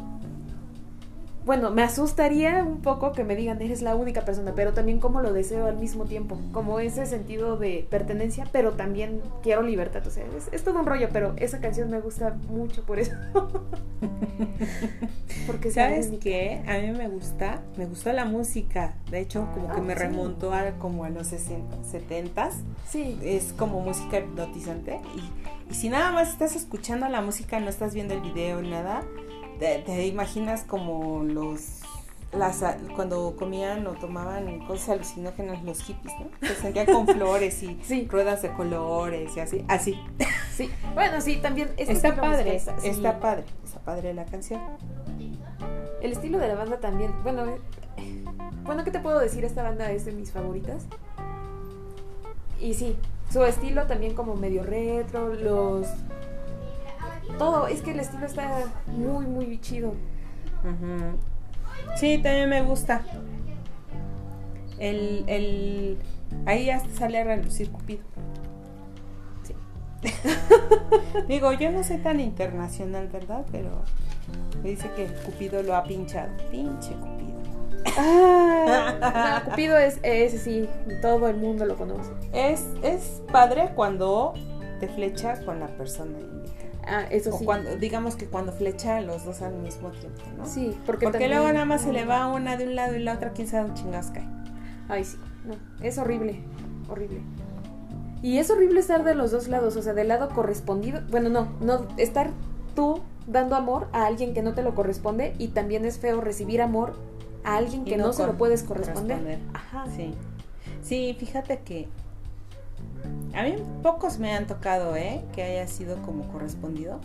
[1.46, 5.22] bueno, me asustaría un poco que me digan eres la única persona, pero también como
[5.22, 10.12] lo deseo al mismo tiempo, como ese sentido de pertenencia, pero también quiero libertad, o
[10.12, 13.14] sea, es, es todo un rollo, pero esa canción me gusta mucho por eso.
[15.48, 16.62] Porque ¿Sabes qué?
[16.68, 18.94] A mí me gusta, me gustó la música.
[19.10, 20.00] De hecho, como que Ah, me sí.
[20.00, 22.52] remontó a como a los 60, 70s.
[22.88, 25.00] Sí, Es como música hipnotizante.
[25.16, 29.02] Y, y si nada más estás escuchando la música, no estás viendo el video, nada,
[29.62, 31.80] te, te imaginas como los...
[32.34, 32.64] Las,
[32.96, 36.48] cuando comían o tomaban cosas alucinógenas los hippies, ¿no?
[36.48, 38.08] Se sentían con flores y Sí.
[38.10, 39.66] ruedas de colores y así.
[39.68, 40.00] Así.
[40.56, 40.72] sí.
[40.94, 42.70] Bueno, sí, también este Está padre, sí.
[42.88, 44.62] está padre, está padre la canción.
[46.02, 47.46] El estilo de la banda también, bueno,
[47.98, 48.24] eh,
[48.64, 49.44] bueno, ¿qué te puedo decir?
[49.44, 50.86] Esta banda es de mis favoritas.
[52.62, 52.96] Y sí,
[53.30, 55.86] su estilo también como medio retro, los...
[57.38, 59.94] Todo, es que el estilo está muy, muy chido.
[61.96, 63.02] Sí, también me gusta.
[64.80, 65.98] El, el,
[66.46, 68.02] ahí hasta sale a relucir Cupido.
[71.28, 73.46] Digo, yo no soy tan internacional, ¿verdad?
[73.52, 73.70] Pero
[74.64, 76.30] me dice que Cupido lo ha pinchado.
[76.50, 77.32] Pinche Cupido.
[77.98, 80.70] Ah, no, Cupido es ese sí,
[81.02, 82.12] todo el mundo lo conoce.
[82.34, 84.34] Es, es padre cuando
[84.80, 86.61] te flecha con la persona indicada.
[86.88, 87.46] Ah, eso O sí.
[87.46, 90.46] cuando, digamos que cuando flecha los dos al mismo tiempo, ¿no?
[90.46, 93.00] Sí, porque, Porque también- luego nada más se le va una de un lado y
[93.04, 94.28] la otra, quién sabe chingados cae.
[94.90, 95.18] Ay, sí.
[95.46, 96.42] No, es horrible,
[96.90, 97.22] horrible.
[98.24, 101.02] Y es horrible estar de los dos lados, o sea, del lado correspondido.
[101.10, 102.30] Bueno, no, no, estar
[102.76, 106.62] tú dando amor a alguien que no te lo corresponde y también es feo recibir
[106.62, 106.94] amor
[107.44, 109.20] a alguien que no, se con- lo puedes corresponder.
[109.20, 109.56] corresponder.
[109.56, 109.86] Ajá.
[109.96, 110.14] Sí.
[110.84, 111.88] Sí, fíjate que
[113.34, 115.22] a mí pocos me han tocado, ¿eh?
[115.34, 117.00] Que haya sido como correspondido.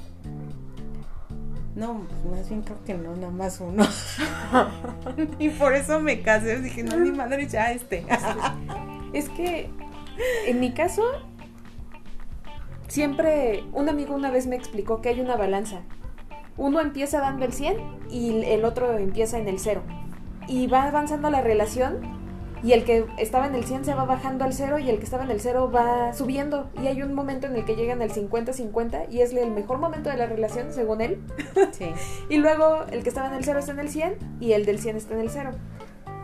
[1.74, 3.84] No, más bien creo que no, nada más uno.
[5.38, 6.60] y por eso me casé.
[6.60, 8.04] Dije, no, mi madre ya este.
[9.12, 9.70] Es que
[10.46, 11.02] en mi caso
[12.88, 15.82] siempre un amigo una vez me explicó que hay una balanza.
[16.56, 17.76] Uno empieza dando el 100
[18.10, 19.82] y el otro empieza en el 0.
[20.48, 22.00] Y va avanzando la relación
[22.62, 25.04] y el que estaba en el 100 se va bajando al 0 y el que
[25.04, 26.70] estaba en el 0 va subiendo.
[26.82, 30.10] Y hay un momento en el que llegan al 50-50 y es el mejor momento
[30.10, 31.20] de la relación según él.
[31.72, 31.90] sí.
[32.28, 34.78] Y luego el que estaba en el 0 está en el 100 y el del
[34.78, 35.50] 100 está en el 0.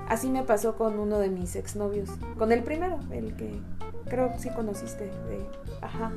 [0.08, 2.10] Así me pasó con uno de mis exnovios.
[2.38, 3.60] Con el primero, el que
[4.08, 5.04] creo que sí conociste.
[5.04, 5.46] De,
[5.80, 6.12] ajá.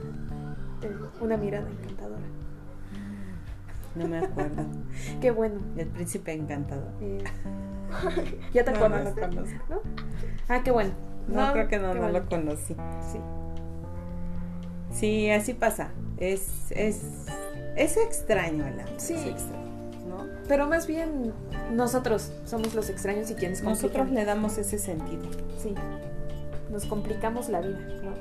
[0.82, 0.90] De
[1.22, 2.22] una mirada encantadora.
[3.96, 4.66] No me acuerdo.
[5.22, 5.62] Qué bueno.
[5.78, 6.92] El príncipe encantador.
[7.02, 7.24] eh,
[8.54, 9.16] ¿Ya te No, no acuerdas?
[9.16, 9.56] lo conozco.
[9.70, 9.82] ¿No?
[10.48, 10.92] Ah, qué bueno.
[11.28, 12.20] No, creo que no, no bueno.
[12.20, 12.76] lo conocí.
[13.12, 13.20] Sí.
[14.92, 15.92] Sí, así pasa.
[16.18, 17.02] Es, es,
[17.76, 18.94] es extraño el amor.
[18.98, 19.14] Sí.
[19.16, 19.66] Es extraño,
[20.08, 20.26] ¿no?
[20.48, 21.34] Pero más bien
[21.74, 25.24] nosotros somos los extraños y quienes Nosotros le damos ese sentido.
[25.62, 25.74] Sí.
[26.72, 28.12] Nos complicamos la vida, ¿no?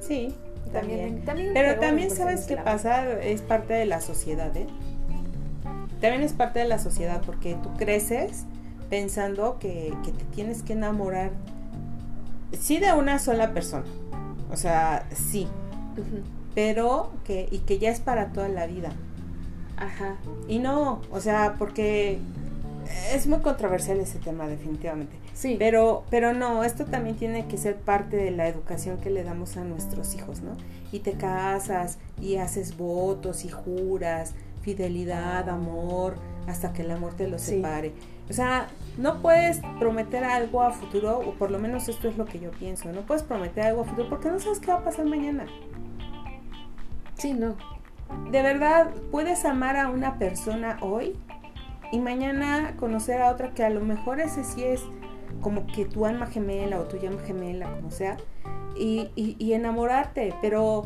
[0.00, 0.34] Sí,
[0.72, 1.24] también.
[1.24, 1.24] También.
[1.24, 4.66] también Pero también sabes qué pasa, es parte de la sociedad, ¿eh?
[6.00, 8.44] También es parte de la sociedad porque tú creces
[8.90, 11.30] pensando que, que te tienes que enamorar,
[12.58, 13.86] sí de una sola persona,
[14.52, 15.46] o sea, sí,
[16.54, 18.90] pero que, y que ya es para toda la vida.
[19.76, 20.16] Ajá.
[20.48, 22.18] Y no, o sea, porque
[23.14, 25.16] es muy controversial ese tema definitivamente.
[25.32, 25.56] Sí.
[25.58, 29.56] Pero, pero no, esto también tiene que ser parte de la educación que le damos
[29.56, 30.56] a nuestros hijos, ¿no?
[30.92, 37.40] Y te casas y haces votos y juras fidelidad, amor, hasta que la muerte los
[37.40, 37.52] Sí.
[37.56, 37.92] separe.
[38.30, 42.24] O sea, no puedes prometer algo a futuro, o por lo menos esto es lo
[42.24, 44.84] que yo pienso, no puedes prometer algo a futuro porque no sabes qué va a
[44.84, 45.46] pasar mañana.
[47.14, 47.56] Sí, no.
[48.30, 51.16] De verdad, puedes amar a una persona hoy
[51.92, 54.80] y mañana conocer a otra que a lo mejor ese sí es
[55.40, 58.16] como que tu alma gemela o tu llama gemela, como sea,
[58.76, 60.84] y, y- y enamorarte, pero...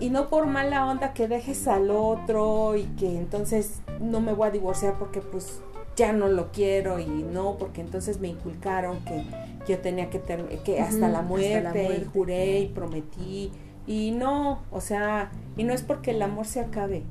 [0.00, 4.48] Y no por mala onda que dejes al otro y que entonces no me voy
[4.48, 5.62] a divorciar porque pues
[5.96, 9.24] ya no lo quiero y no, porque entonces me inculcaron que
[9.66, 11.98] yo tenía que, ter- que hasta, la hasta muerte, la muerte.
[11.98, 13.52] y juré y prometí
[13.86, 17.02] y no, o sea, y no es porque el amor se acabe.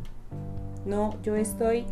[0.85, 1.85] No, yo estoy.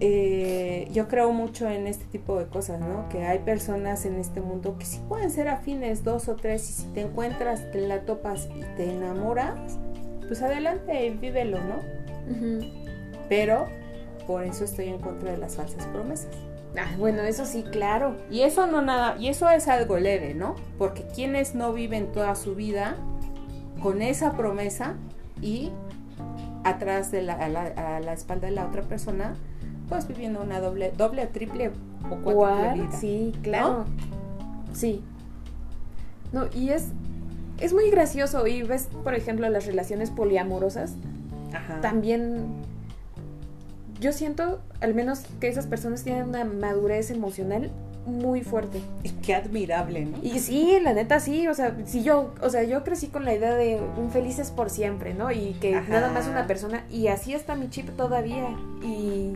[0.00, 3.08] eh, yo creo mucho en este tipo de cosas, ¿no?
[3.08, 6.72] Que hay personas en este mundo que sí pueden ser afines, dos o tres, y
[6.72, 9.78] si te encuentras, te la topas y te enamoras,
[10.26, 11.76] pues adelante, vívelo, ¿no?
[12.30, 12.66] Ujú.
[13.28, 13.66] Pero
[14.26, 16.28] por eso estoy en contra de las falsas promesas.
[16.76, 18.16] Ah, bueno, eso sí, claro.
[18.30, 20.56] Y eso no nada, y eso es algo leve, ¿no?
[20.76, 22.96] Porque quienes no viven toda su vida
[23.80, 24.94] con esa promesa
[25.40, 25.70] y
[26.64, 27.62] atrás de la, a la,
[27.96, 29.36] a la espalda de la otra persona,
[29.88, 31.70] pues viviendo una doble, doble, triple
[32.10, 32.74] o What?
[32.74, 32.92] vida.
[32.92, 33.84] Sí, claro.
[34.72, 35.02] Sí.
[36.32, 36.88] No, y es
[37.60, 40.94] es muy gracioso y ves, por ejemplo, las relaciones poliamorosas,
[41.52, 41.80] Ajá.
[41.80, 42.46] también
[44.00, 47.70] yo siento al menos que esas personas tienen una madurez emocional
[48.06, 48.80] muy fuerte.
[49.02, 50.18] Y qué admirable, ¿no?
[50.22, 53.34] Y sí, la neta sí, o sea, si yo, o sea, yo crecí con la
[53.34, 55.30] idea de un felices por siempre, ¿no?
[55.30, 55.90] Y que Ajá.
[55.90, 58.48] nada más una persona y así está mi chip todavía
[58.82, 59.34] y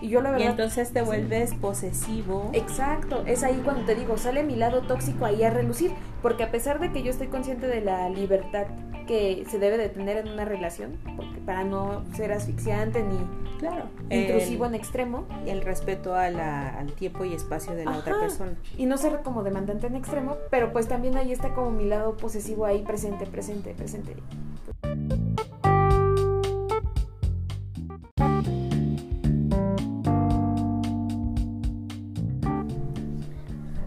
[0.00, 2.50] y yo la Y verdad entonces te vuelves posesivo.
[2.52, 6.50] Exacto, es ahí cuando te digo, sale mi lado tóxico ahí a relucir, porque a
[6.50, 8.66] pesar de que yo estoy consciente de la libertad
[9.06, 13.16] que se debe de tener en una relación, porque para no ser asfixiante ni
[13.60, 13.84] Claro.
[14.10, 18.18] intrusivo El, en extremo, el respeto a la- al tiempo y espacio de la otra
[18.20, 18.52] persona.
[18.76, 22.16] y no ser como demandante en extremo, pero pues también ahí está como mi lado
[22.16, 24.16] posesivo ahí presente, presente, presente.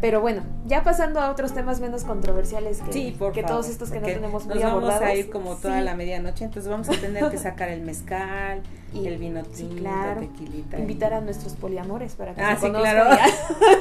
[0.02, 3.70] Pero bueno, ya pasando a otros temas menos controversiales que, Sí, por que favor, todos
[3.70, 5.04] estos que no tenemos muy Nos vamos abordados.
[5.08, 8.62] a ir como toda Sí, la medianoche, entonces vamos a tener que sacar el mezcal,
[8.94, 10.22] Y- el vino sí, tinto, claro.
[10.22, 10.80] tequilita.
[10.80, 13.10] Invitar a nuestros poliamores para que Ah, se sí, claro.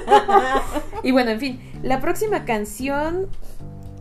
[1.05, 3.29] y bueno, en fin, la próxima canción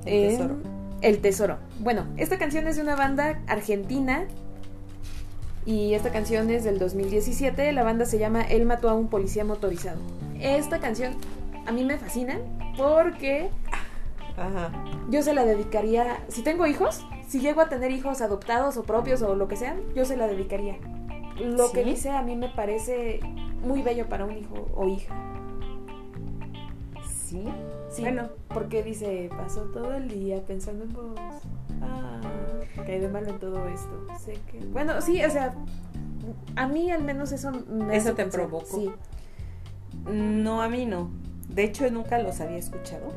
[0.06, 0.56] El eh, tesoro.
[1.02, 1.58] El Tesoro.
[1.80, 4.26] Bueno, esta canción es de una banda argentina
[5.66, 7.72] y esta canción es del 2017.
[7.74, 10.00] La banda se llama Él mató a un policía motorizado.
[10.40, 11.14] Esta canción
[11.68, 12.40] a mí me fascina
[12.78, 13.50] porque
[14.38, 14.72] Ajá.
[15.10, 19.22] yo se la dedicaría, si tengo hijos, si llego a tener hijos adoptados o propios
[19.22, 20.78] o lo que sean, yo se la dedicaría.
[21.40, 23.20] Lo que dice a mí me parece
[23.64, 25.14] muy bello para un hijo o hija.
[27.06, 27.44] Sí.
[27.90, 31.20] Sí, Bueno, porque dice, pasó todo el día pensando en vos.
[31.82, 32.22] Ah,
[32.86, 34.08] que hay de malo en todo esto.
[34.20, 34.60] Sé que...
[34.68, 35.54] Bueno, sí, o sea,
[36.56, 38.42] a mí al menos eso me Eso te pensar.
[38.42, 38.78] provocó.
[38.78, 38.90] Sí.
[40.06, 41.10] no, a mí no.
[41.50, 43.08] De hecho, nunca los había escuchado.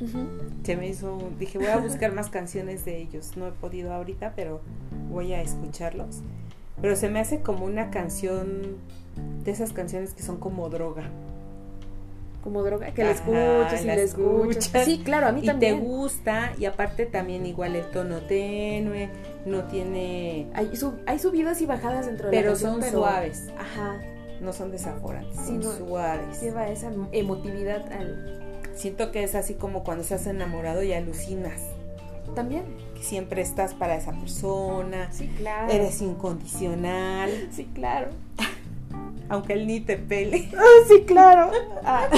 [0.00, 0.26] Ujú.
[0.64, 3.36] Se me hizo, dije, voy a buscar más canciones de ellos.
[3.36, 4.60] No he podido ahorita, pero
[5.10, 6.20] voy a escucharlos.
[6.80, 8.76] Pero se me hace como una canción
[9.44, 11.04] de esas canciones que son como droga.
[12.42, 14.70] Como droga, que la escuchas y la la escuchas.
[14.86, 15.78] Sí, claro, a mí y también.
[15.78, 19.10] te gusta y aparte también igual el tono tenue,
[19.44, 22.92] no tiene Hay, sub- hay subidas y bajadas dentro de la pero canción, son pero-
[22.98, 24.00] suaves, Ajá,
[24.40, 26.40] no son desaforantes, Sí, son no, suaves.
[26.42, 28.60] lleva esa emotividad al...
[28.74, 31.60] Siento que es así como cuando estás enamorado y alucinas,
[32.34, 32.64] También.
[32.94, 35.70] que siempre estás para esa persona, Sí, claro.
[35.72, 38.08] eres incondicional, Sí, claro.
[39.28, 40.50] aunque él ni te pele,
[40.88, 41.50] sí, claro.
[41.84, 42.08] Ah.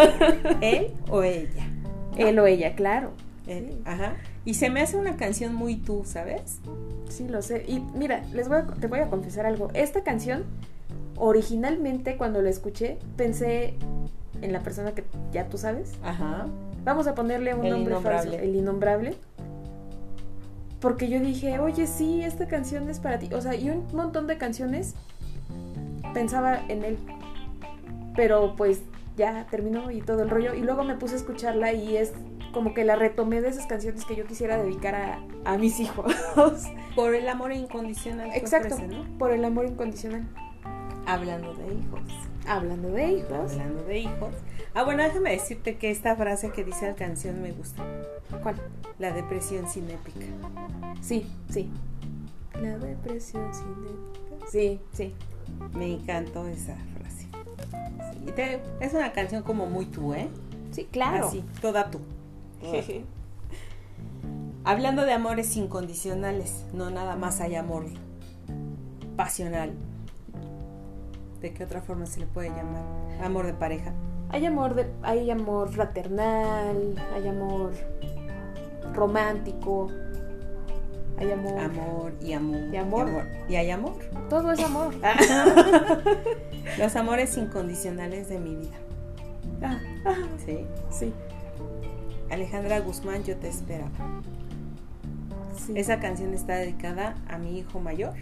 [0.60, 1.66] él o ella.
[2.16, 3.10] Él o ella, claro.
[3.46, 3.78] Él, Sí.
[3.84, 4.16] Ajá.
[4.44, 6.60] Y se me hace una canción muy tú, ¿sabes?
[7.10, 7.64] Sí, lo sé.
[7.68, 9.68] Y mira, les voy a- te voy a confesar algo.
[9.74, 10.44] Esta canción,
[11.18, 13.74] originalmente cuando la escuché, pensé
[14.40, 15.92] en la persona que ya tú sabes.
[16.02, 16.46] Ajá.
[16.84, 18.30] Vamos a ponerle un El nombre innombrable.
[18.30, 19.14] falso, el innombrable.
[20.80, 23.28] Porque yo dije, oye, sí, esta canción es para ti.
[23.34, 24.94] O sea, y un montón de canciones
[26.14, 26.98] pensaba en él.
[28.14, 28.82] Pero pues
[29.16, 30.54] ya terminó y todo el rollo.
[30.54, 32.12] Y luego me puse a escucharla y es
[32.52, 36.14] como que la retomé de esas canciones que yo quisiera dedicar a, a mis hijos.
[36.94, 38.30] Por el amor incondicional.
[38.34, 39.18] Exacto, ofrece, ¿no?
[39.18, 40.26] por el amor incondicional.
[41.08, 42.00] Hablando de hijos.
[42.46, 43.52] Hablando de hijos.
[43.52, 44.34] Hablando de hijos.
[44.74, 47.82] Ah, bueno, déjame decirte que esta frase que dice la canción me gusta.
[48.42, 48.56] ¿Cuál?
[48.98, 50.26] La depresión cinética.
[51.00, 51.70] Sí, sí.
[52.60, 54.46] La depresión cinética.
[54.50, 55.14] Sí, sí.
[55.74, 57.26] Me encantó esa frase.
[58.12, 60.28] Sí, y te- es una canción como muy tú, ¿eh?
[60.72, 61.28] Sí, claro.
[61.28, 62.00] Así, toda tú.
[62.60, 62.92] Toda tú.
[64.64, 67.86] Hablando de amores incondicionales, no nada más hay amor
[69.16, 69.72] pasional.
[71.40, 72.82] ¿De qué otra forma se le puede llamar?
[73.22, 73.92] Amor de pareja.
[74.30, 77.72] Hay amor de, hay amor fraternal, hay amor
[78.94, 79.88] romántico,
[81.16, 82.60] hay amor, Amor y amor.
[82.72, 83.08] Y amor.
[83.48, 83.94] Y hay amor.
[84.28, 84.94] todo es amor.
[86.78, 88.76] Los amores incondicionales de mi vida.
[89.62, 90.58] Ah, ah, Sí.
[90.90, 91.12] sí,
[92.30, 93.90] Alejandra Guzmán, yo te esperaba.
[95.56, 95.72] sí.
[95.76, 98.14] Esa canción está dedicada a mi hijo mayor.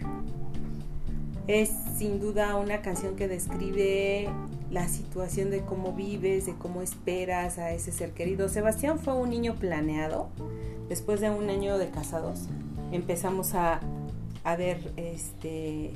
[1.47, 4.29] Es sin duda una canción que describe
[4.69, 8.49] la situación de cómo vives, de cómo esperas a ese ser querido.
[8.49, 10.29] Sebastián fue un niño planeado.
[10.89, 12.47] Después de un año de casados,
[12.91, 13.79] empezamos a,
[14.43, 15.93] a ver, este,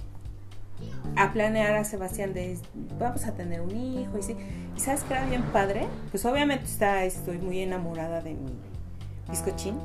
[1.16, 2.58] a planear a Sebastián de,
[3.00, 4.36] vamos a tener un hijo y sí.
[4.76, 5.88] ¿Y sabes que era bien padre?
[6.12, 8.52] Pues obviamente está, estoy muy enamorada de mi
[9.30, 9.76] bizcochín.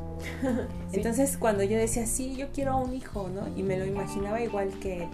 [0.90, 0.98] Sí.
[0.98, 3.42] Entonces cuando yo decía, sí, yo quiero un hijo, ¿no?
[3.57, 5.09] Y me lo imaginaba igual que él.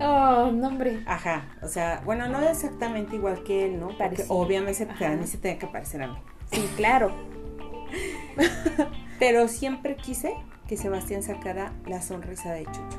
[0.00, 1.02] Oh, no, hombre.
[1.06, 3.86] Ajá, o sea, bueno, no exactamente igual que él, ¿no?
[3.88, 4.34] Porque Parecido.
[4.34, 5.12] obviamente Ajá.
[5.12, 6.16] a mí se tenía que parecer a mí.
[6.50, 7.10] Sí, claro.
[9.18, 10.34] Pero siempre quise
[10.68, 12.98] que Sebastián sacara la sonrisa de Chucho.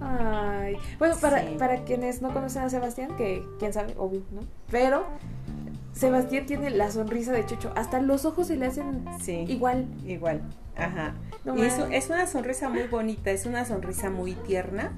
[0.00, 0.76] Ay.
[0.98, 1.56] Bueno, para, Sí.
[1.58, 4.40] para quienes no conocen a Sebastián, que quién sabe, obvio, ¿no?
[4.70, 5.04] Pero
[5.92, 7.72] Sebastián tiene la sonrisa de Chucho.
[7.76, 9.86] Hasta los ojos se le hacen Sí, igual.
[10.06, 10.42] igual.
[10.76, 11.14] Ajá.
[11.44, 14.92] No y eso, es una sonrisa muy bonita, es una sonrisa muy tierna.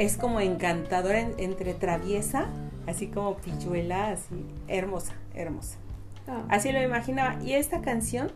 [0.00, 2.46] Es como encantadora, en- entre traviesa,
[2.86, 5.76] así como pilluela, así hermosa, hermosa.
[6.26, 6.42] Ah.
[6.48, 7.36] Así lo imaginaba.
[7.44, 8.32] Y esta canción,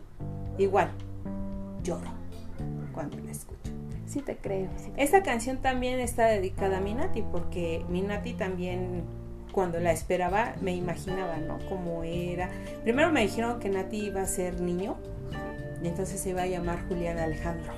[0.59, 0.91] igual,
[1.83, 2.11] lloro
[2.93, 3.71] cuando la escucho.
[4.05, 4.69] Sí te creo.
[4.77, 9.01] sí te- Esta canción también está dedicada a Minati, porque Minati también,
[9.51, 11.57] cuando la esperaba, me imaginaba, ¿no?
[11.67, 12.51] Cómo era.
[12.83, 14.97] Primero me dijeron que Nati iba a ser niño,
[15.81, 17.73] y entonces se iba a llamar Julián Alejandro.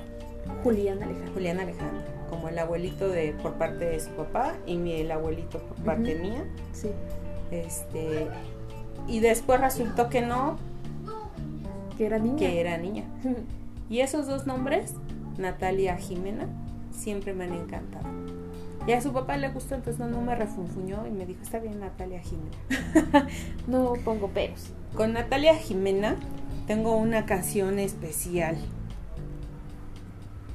[0.62, 1.32] Julián Alejandro.
[1.32, 5.58] Julián Alejandro, como el abuelito de por parte de su papá y mi el abuelito
[5.58, 6.44] por parte mía.
[6.72, 6.90] Sí.
[7.50, 8.28] Este
[9.08, 10.56] y después resultó que no,
[11.96, 12.36] Que era niña.
[12.36, 13.04] que era niña.
[13.90, 14.92] Y esos dos nombres,
[15.38, 16.46] Natalia Jimena,
[16.92, 18.06] siempre me han encantado.
[18.86, 21.58] Y a su papá le gustó, entonces no, no me refunfuñó y me dijo, está
[21.58, 23.28] bien Natalia Jimena.
[23.66, 24.66] no pongo peros.
[24.94, 26.16] Con Natalia Jimena
[26.66, 28.58] tengo una canción especial.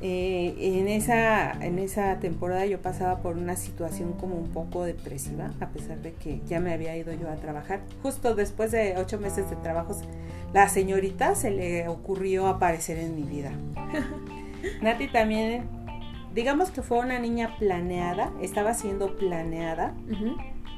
[0.06, 5.54] Eh, en, esa, en esa temporada yo pasaba por una situación como un poco depresiva,
[5.62, 7.80] a pesar de que ya me había ido yo a trabajar.
[8.02, 9.96] Justo después de ocho meses de trabajo,
[10.52, 13.54] la señorita se le ocurrió aparecer en mi vida.
[14.82, 15.70] Nati también,
[16.36, 19.94] digamos que fue una niña planeada, estaba siendo planeada,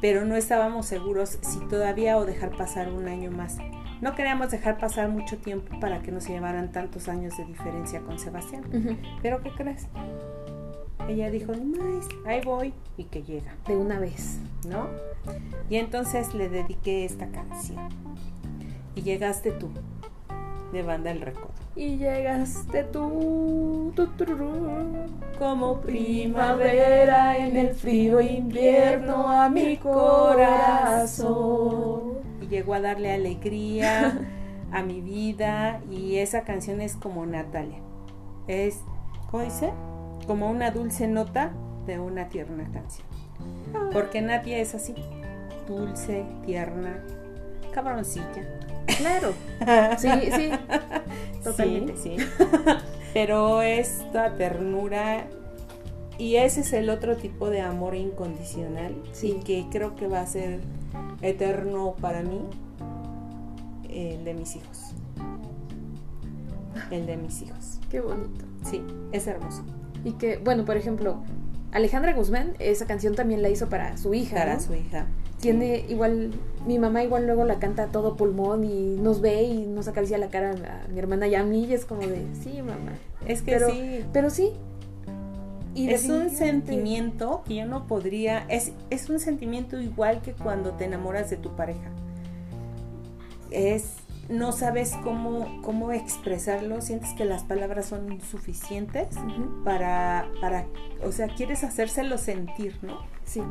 [0.02, 3.58] pero no estábamos seguros si todavía o dejar pasar un año más.
[4.06, 8.02] No queríamos dejar pasar mucho tiempo para que no se llevaran tantos años de diferencia
[8.02, 8.64] con Sebastián.
[9.24, 9.88] Pero ¿qué crees?
[11.10, 14.38] Ella dijo, más, ahí voy y que llega, De una vez.
[14.70, 14.90] ¿no?
[15.72, 17.90] Y entonces le dediqué esta canción.
[18.94, 19.72] Y llegaste tú,
[20.72, 21.50] de Banda El Recodo.
[21.76, 25.08] Y llegaste tú, tururú,
[25.40, 31.16] Como primavera en el frío invierno a mi corazón.
[32.46, 34.20] Y llegó a darle alegría
[34.72, 37.80] a mi vida y esa canción es como Natalia.
[38.48, 38.82] Es,
[39.32, 39.72] ¿cómo dice?
[40.28, 41.52] Como una dulce nota
[41.86, 43.08] de una tierna canción.
[43.92, 44.96] Porque Natia es así,
[45.68, 47.04] dulce, tierna,
[47.74, 48.60] cabroncilla.
[48.98, 49.34] Claro.
[49.98, 50.52] Sí, sí.
[51.44, 51.98] Totalmente.
[51.98, 52.26] Sí, sí.
[53.14, 55.26] Pero esta ternura
[56.18, 59.38] y ese es el otro tipo de amor incondicional Sí.
[59.40, 60.60] y que creo que va a ser
[61.22, 62.42] eterno para mí,
[63.90, 64.92] el de mis hijos.
[66.92, 67.80] El de mis hijos.
[67.90, 68.46] Qué bonito.
[68.70, 69.64] Sí, es hermoso.
[70.04, 71.18] Y que, bueno, por ejemplo,
[71.72, 74.36] Alejandra Guzmán, esa canción también la hizo para su hija.
[74.38, 74.60] Para ¿no?
[74.60, 75.08] su hija.
[75.40, 76.32] Tiene igual,
[76.66, 80.18] mi mamá igual luego la canta a todo pulmón y nos ve y nos acaricia
[80.18, 82.94] la cara a mi hermana y a mí y es como de, sí, mamá.
[83.28, 84.06] Es que Pero- sí.
[84.14, 84.52] Pero sí.
[85.76, 90.72] Y es un sentimiento que yo no podría, es, es un sentimiento igual que cuando
[90.72, 91.92] te enamoras de tu pareja.
[93.52, 93.96] Es,
[94.30, 99.10] no sabes cómo, cómo expresarlo, sientes que las palabras son insuficientes
[99.66, 100.66] para, para,
[101.04, 103.00] o sea, quieres hacérselo sentir, ¿no?
[103.26, 103.42] Sí,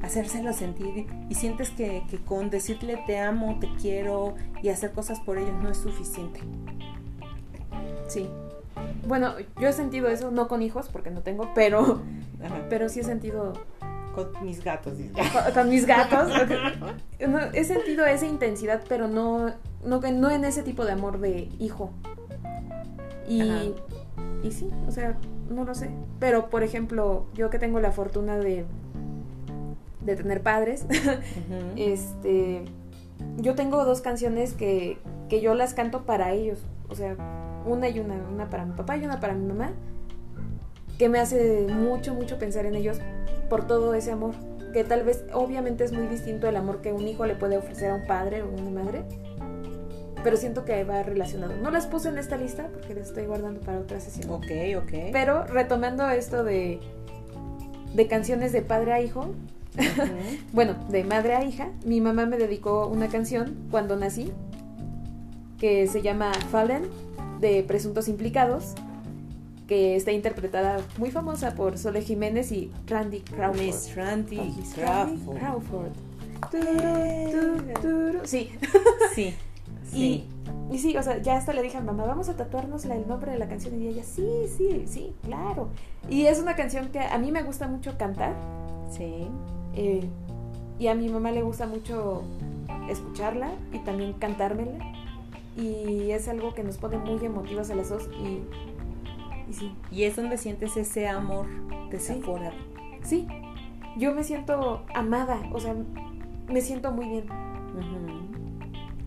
[0.00, 4.92] Hacérselo sentir y, y sientes que, que con decirle te amo, te quiero y hacer
[4.92, 6.40] cosas por ellos no es suficiente.
[8.06, 8.28] sí.
[9.06, 12.02] Bueno, yo he sentido eso, no con hijos, porque no tengo, pero,
[12.44, 12.66] Ajá.
[12.68, 13.54] pero sí he sentido
[14.14, 14.94] Con mis gatos.
[15.14, 16.30] con, con mis gatos.
[17.28, 19.52] No, he sentido esa intensidad, pero no,
[19.84, 21.90] no, en ese tipo de amor de hijo.
[23.28, 23.62] Y, Ajá.
[24.44, 25.16] y sí, o sea,
[25.50, 25.90] no lo sé.
[26.20, 28.64] Pero, por ejemplo, yo que tengo la fortuna de,
[30.00, 30.86] de tener padres,
[31.76, 32.64] este,
[33.38, 36.60] yo tengo dos canciones que, que yo las canto para ellos.
[36.88, 37.16] O sea,
[37.68, 39.72] una y una, una para mi papá y una para mi mamá,
[40.98, 42.98] que me hace mucho, mucho pensar en ellos
[43.48, 44.34] por todo ese amor.
[44.72, 47.90] Que tal vez, obviamente, es muy distinto el amor que un hijo le puede ofrecer
[47.90, 49.04] a un padre o una madre.
[50.22, 51.54] Pero siento que va relacionado.
[51.56, 54.30] No las puse en esta lista porque las estoy guardando para otra sesión.
[54.30, 55.10] Ok, ok.
[55.12, 56.80] Pero retomando esto de,
[57.94, 59.30] de canciones de padre a hijo,
[60.52, 64.32] bueno, de madre a hija, mi mamá me dedicó una canción cuando nací
[65.58, 66.84] que se llama Fallen
[67.40, 68.74] de Presuntos Implicados,
[69.66, 73.60] que está interpretada muy famosa por Sole Jiménez y Randy Crawford.
[73.60, 75.38] Miss Randy Crawford.
[75.38, 75.92] Crawford.
[78.24, 78.50] Sí.
[79.14, 79.34] Sí.
[79.92, 80.24] Y,
[80.70, 83.32] y sí, o sea, ya hasta le dije a mamá, vamos a tatuarnos el nombre
[83.32, 83.80] de la canción.
[83.82, 85.70] Y ella, sí, sí, sí, claro.
[86.10, 88.34] Y es una canción que a mí me gusta mucho cantar.
[88.90, 89.26] Sí.
[89.74, 90.08] eh,
[90.78, 92.22] y a mi mamá le gusta mucho
[92.88, 94.78] escucharla y también cantármela.
[95.60, 98.08] Y es algo que nos pone muy emotivas a las dos.
[98.20, 98.42] Y,
[99.50, 101.46] y sí, Y es donde sientes ese amor
[101.90, 102.54] desaforado.
[103.02, 103.26] sí,
[103.96, 105.74] yo me siento amada, o sea,
[106.48, 107.24] me siento muy bien.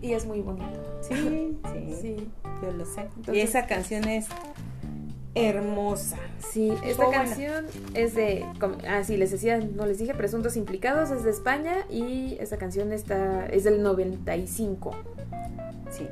[0.02, 0.66] Y es muy bonito.
[1.00, 2.28] Sí, sí, Sí,
[2.62, 3.08] yo lo sé.
[3.32, 4.26] y esa canción es
[5.34, 6.18] hermosa.
[6.38, 7.24] sí, esta Oh, bueno.
[7.24, 8.44] canción es de,
[8.88, 12.92] ah, sí, les decía, no les dije, Presuntos Implicados, es de España y esta canción
[12.92, 14.90] está, es del 95.
[15.90, 16.06] Sí.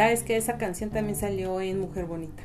[0.00, 2.42] ¿Sabes que esa canción también salió en Mujer Bonita?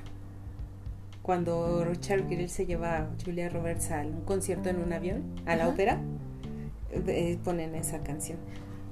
[1.22, 5.56] Cuando Richard Gere se lleva a Julia Roberts a un concierto en un avión, a
[5.56, 5.72] la Ajá.
[5.72, 6.00] ópera,
[6.92, 8.40] eh, ponen esa canción.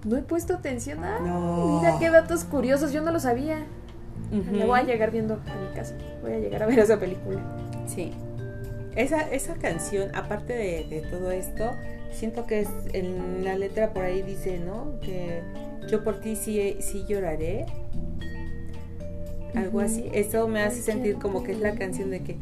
[0.05, 1.19] No he puesto atención a...
[1.19, 1.81] No.
[1.81, 3.65] Mira qué datos curiosos, yo no lo sabía.
[4.31, 5.97] Me voy a llegar viendo a mi casa.
[6.21, 7.41] Voy a llegar a ver esa película.
[7.85, 8.13] Sí.
[8.95, 11.71] esa, esa canción, aparte de, de todo esto,
[12.13, 15.01] siento que es en la letra por ahí dice, ¿no?
[15.01, 15.41] Que
[15.89, 17.65] yo por ti sí, sí lloraré.
[19.55, 20.09] Algo así.
[20.13, 22.37] Eso me hace sentir como que es la canción de que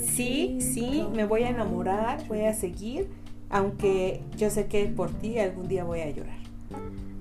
[0.00, 3.08] sí, sí, me voy a enamorar, voy a seguir,
[3.48, 6.38] aunque yo sé que por ti algún día voy a llorar.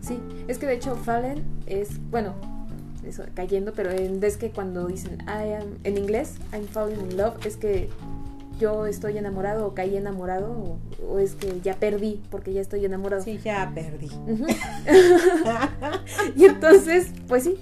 [0.01, 2.33] Sí, es que de hecho Fallen es, bueno,
[3.05, 7.17] eso, cayendo, pero en, es que cuando dicen I am, en inglés, I'm falling in
[7.17, 7.89] love, es que
[8.59, 10.79] yo estoy enamorado o caí enamorado o,
[11.13, 13.23] o es que ya perdí porque ya estoy enamorado.
[13.23, 14.09] Sí, ya perdí.
[16.35, 17.57] Y entonces, pues sí.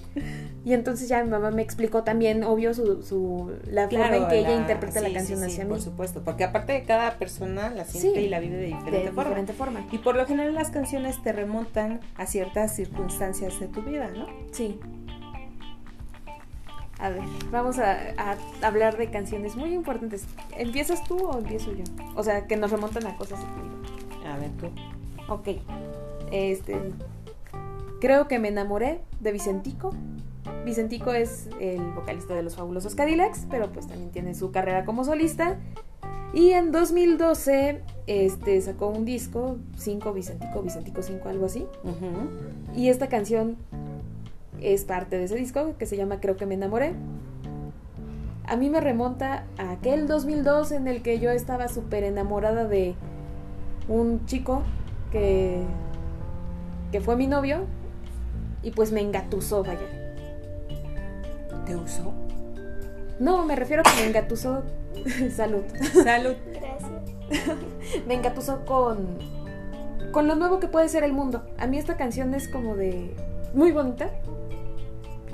[0.68, 4.40] Y entonces ya mi mamá me explicó también, obvio, su, su la forma en que
[4.40, 5.70] ella la- interpreta la sí, canción sí, sí, hacia mí.
[5.70, 8.26] Por supuesto, porque aparte de cada persona la siente Sí.
[8.26, 9.24] y la vive de De diferente forma.
[9.24, 9.86] diferente forma.
[9.94, 14.26] Y por lo general las canciones te remontan a ciertas circunstancias de tu vida, ¿no?
[14.52, 14.78] Sí.
[17.00, 20.26] A ver, vamos a, a hablar de canciones muy importantes.
[20.58, 21.86] ¿Empiezas tú o empiezo yo?
[22.16, 23.54] O sea, que nos remontan a cosas de tu
[24.20, 24.34] vida.
[24.34, 24.68] A ver tú.
[25.32, 25.62] Ok.
[26.32, 26.78] Este.
[28.02, 29.94] Creo que me enamoré de Vicentico.
[30.66, 35.04] Vicentico es el vocalista de los Fabulosos Cadillacs, pero pues también tiene su carrera como
[35.04, 35.58] solista.
[36.34, 41.66] Y en 2012 este, sacó un disco, 5 Vicentico, Vicentico 5, algo así.
[42.76, 43.58] Y esta canción
[44.62, 46.94] es parte de ese disco que se llama Creo que me enamoré.
[48.46, 52.96] A mí me remonta a aquel 2002 en el que yo estaba súper enamorada de
[53.88, 54.64] un chico
[55.12, 55.62] que,
[56.92, 57.66] que fue mi novio
[58.64, 59.97] y pues me engatusó, vaya.
[61.68, 62.14] ¿Te usó?
[63.20, 64.64] No, me refiero a que me engatusó.
[65.36, 65.64] Salud.
[66.04, 66.36] Salud.
[66.54, 66.92] Gracias.
[68.08, 69.18] Me engatusó con,
[70.12, 71.44] con lo nuevo que puede ser el mundo.
[71.58, 73.14] A mí esta canción es como de
[73.54, 74.12] muy bonita.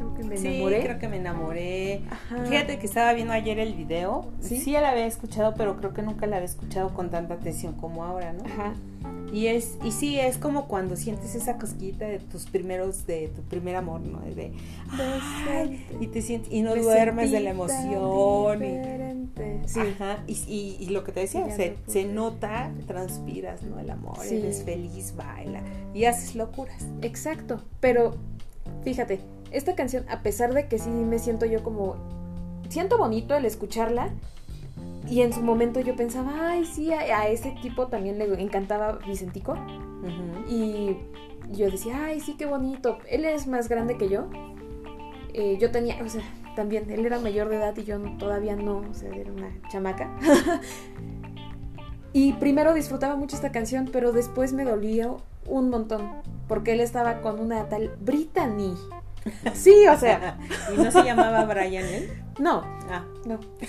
[0.03, 0.83] Creo que me Sí, enamoré.
[0.83, 2.01] creo que me enamoré.
[2.09, 2.45] Ajá.
[2.45, 4.25] Fíjate que estaba viendo ayer el video.
[4.41, 4.59] ¿Sí?
[4.59, 4.71] ¿Sí?
[4.73, 8.33] la había escuchado, pero creo que nunca la había escuchado con tanta atención como ahora,
[8.33, 8.43] ¿no?
[8.45, 8.73] Ajá.
[9.31, 13.41] Y es y sí, es como cuando sientes esa cosquillita de tus primeros de tu
[13.41, 14.19] primer amor, ¿no?
[14.21, 14.53] De
[15.49, 19.03] ay, y te sientes y no Me duermes de la emoción y.
[19.65, 19.79] Sí.
[19.79, 23.79] Ajá, y, y- y lo que te decía, se, se nota, transpiras, ¿no?
[23.79, 24.35] El amor, Sí.
[24.35, 25.61] eres feliz, baila
[25.93, 26.85] y haces locuras.
[27.01, 27.61] Exacto.
[27.79, 28.15] Pero
[28.83, 29.19] fíjate,
[29.53, 31.95] esta canción, a pesar de que sí me siento yo como.
[32.69, 34.09] Siento bonito el escucharla.
[35.09, 38.99] Y en su momento yo pensaba, ay, sí, a, a ese tipo también le encantaba
[39.05, 39.55] Vicentico.
[40.49, 40.97] Y
[41.51, 42.97] yo decía, ay, sí, qué bonito.
[43.09, 44.27] Él es más grande que yo.
[45.33, 46.23] Eh, yo tenía, o sea,
[46.55, 50.15] también, él era mayor de edad y yo todavía no, o sea, era una chamaca.
[52.13, 56.07] y primero disfrutaba mucho esta canción, pero después me dolió un montón,
[56.47, 58.75] porque él estaba con una tal Brittany.
[59.53, 60.37] Sí, o sea,
[60.73, 62.11] ¿Y no se llamaba Brian él?
[62.39, 63.39] no, Ah, no.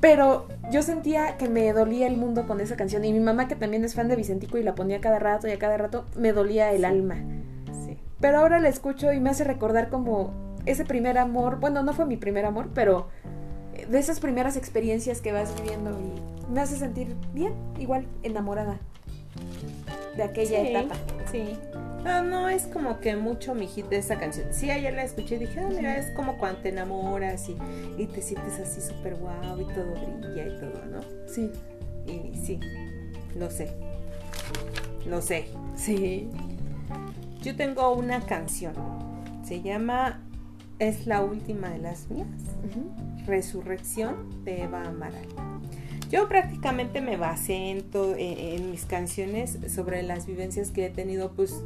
[0.00, 3.04] Pero yo sentía que me dolía el mundo con esa canción.
[3.04, 5.52] Y mi mamá, que también es fan de Vicentico y la ponía cada rato y
[5.52, 7.16] a cada rato, me dolía el alma.
[7.84, 7.96] sí.
[8.20, 10.32] Pero ahora la escucho y me hace recordar como
[10.66, 11.58] ese primer amor.
[11.60, 13.08] Bueno, no fue mi primer amor, pero
[13.88, 18.78] de esas primeras experiencias que vas viviendo y me hace sentir bien, igual enamorada
[20.16, 20.94] de aquella Sí, etapa.
[21.30, 21.58] Sí.
[22.06, 24.46] No, no es como que mucho mi hit de esa canción.
[24.52, 27.56] Sí, ayer la escuché y dije, ah, mira, es como cuando te enamoras y,
[27.98, 31.00] y te sientes así súper guau y todo brilla y todo, ¿no?
[31.26, 31.50] Sí.
[32.06, 32.60] Y sí,
[33.36, 33.72] lo sé.
[35.04, 35.46] Lo sé.
[35.74, 36.30] Sí.
[37.42, 38.74] Yo tengo una canción.
[39.44, 40.22] Se llama
[40.78, 42.28] Es la última de las mías.
[43.26, 45.26] Resurrección de Eva Amaral.
[46.08, 51.32] Yo prácticamente me basé en, en, en mis canciones sobre las vivencias que he tenido
[51.32, 51.64] pues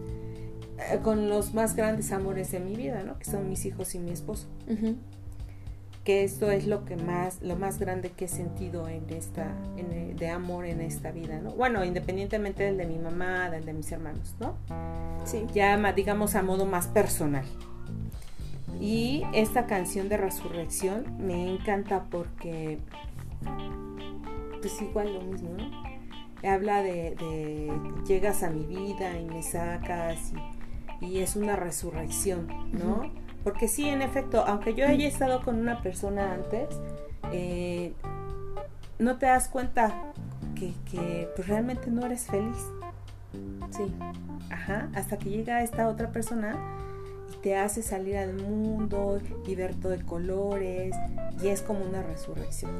[1.03, 3.19] con los más grandes amores de mi vida, ¿no?
[3.19, 4.49] Que son mis hijos y mi esposo.
[6.05, 9.93] Que esto es lo que más, lo más grande que he sentido en esta, en,
[9.93, 11.53] eh, de amor en esta vida, ¿no?
[11.53, 14.57] Bueno, independientemente del de mi mamá, del de mis hermanos, ¿no?
[15.25, 15.45] Sí.
[15.53, 17.45] ya digamos a modo más personal.
[18.81, 22.79] Y esta canción de Resurrección me encanta porque
[24.61, 26.49] pues igual lo mismo, ¿no?
[26.49, 27.71] Habla de, de
[28.07, 30.60] llegas a mi vida y me sacas y,
[31.01, 33.11] y es una resurrección, ¿no?
[33.43, 36.69] Porque sí, en efecto, aunque yo haya estado con una persona antes,
[37.33, 37.95] eh,
[38.99, 40.13] no te das cuenta
[40.55, 42.59] que, que pues, realmente no eres feliz.
[43.71, 43.93] Sí.
[44.51, 46.59] Ajá, hasta que llega esta otra persona
[47.33, 50.95] y te hace salir al mundo y ver todo de colores
[51.43, 52.73] y es como una resurrección.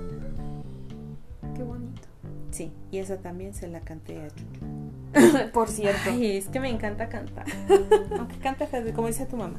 [1.55, 2.03] Qué bonito.
[2.51, 4.90] Sí, y esa también se la canté a Chuchu.
[5.53, 6.11] Por cierto.
[6.11, 7.47] Ay, es que me encanta cantar.
[8.19, 9.59] Aunque canta feo, como dice tu mamá.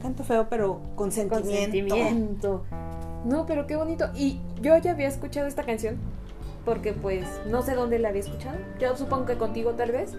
[0.00, 2.64] Canto feo, pero con Con sentimiento.
[3.24, 4.08] No, pero qué bonito.
[4.14, 5.96] Y yo ya había escuchado esta canción
[6.64, 8.56] porque pues no sé dónde la había escuchado.
[8.80, 10.14] Yo supongo que contigo tal vez.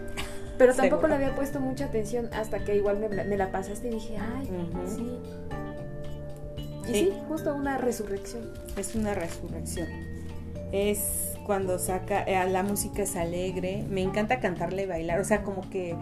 [0.57, 1.07] Pero tampoco Seguro.
[1.09, 4.49] le había puesto mucha atención hasta que igual me, me la pasaste y dije, ay,
[4.87, 5.19] sí.
[6.83, 6.93] Y Sí.
[6.93, 8.51] sí, justo una resurrección.
[8.75, 9.87] Es una resurrección.
[10.71, 15.43] Es cuando saca, eh, la música es alegre, me encanta cantarle y bailar, o sea,
[15.43, 15.95] como que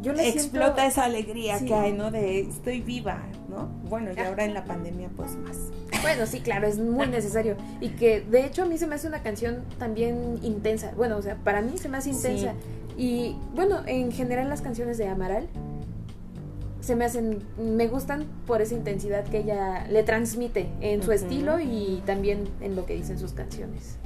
[0.00, 0.82] Yo le explota siento...
[0.88, 1.66] esa alegría Sí.
[1.66, 2.12] que hay, ¿no?
[2.12, 3.18] De estoy viva,
[3.50, 3.66] ¿no?
[3.90, 4.28] Bueno, y Ajá.
[4.28, 5.56] ahora en la pandemia pues más.
[6.00, 7.56] Bueno, sí, claro, es muy necesario.
[7.80, 10.92] Y que de hecho a mí se me hace una canción también intensa.
[10.96, 12.52] Bueno, o sea, para mí se me hace intensa.
[12.96, 15.48] Y bueno, en general las canciones de Amaral
[16.80, 21.12] se me hacen, me gustan por esa intensidad que ella le transmite en su Ujú.
[21.12, 23.96] estilo y también en lo que dicen sus canciones.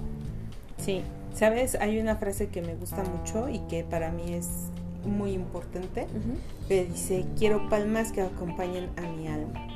[0.88, 1.02] Sí,
[1.34, 1.74] ¿sabes?
[1.74, 4.48] Hay una frase que me gusta mucho y que para mí es
[5.04, 6.06] muy importante,
[6.66, 9.66] que dice, quiero palmas que acompañen a mi alma.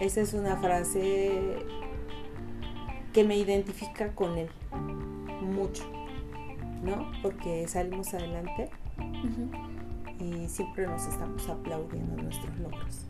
[0.00, 1.58] Esa es una frase
[3.12, 4.48] que me identifica con él
[5.40, 5.84] mucho,
[6.82, 7.12] ¿no?
[7.22, 8.70] Porque salimos adelante
[10.18, 13.02] y siempre nos estamos aplaudiendo nuestros logros.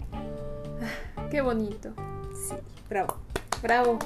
[1.31, 1.95] Qué bonito.
[2.35, 2.57] Sí,
[2.91, 3.15] bravo.
[3.63, 3.99] Bravo.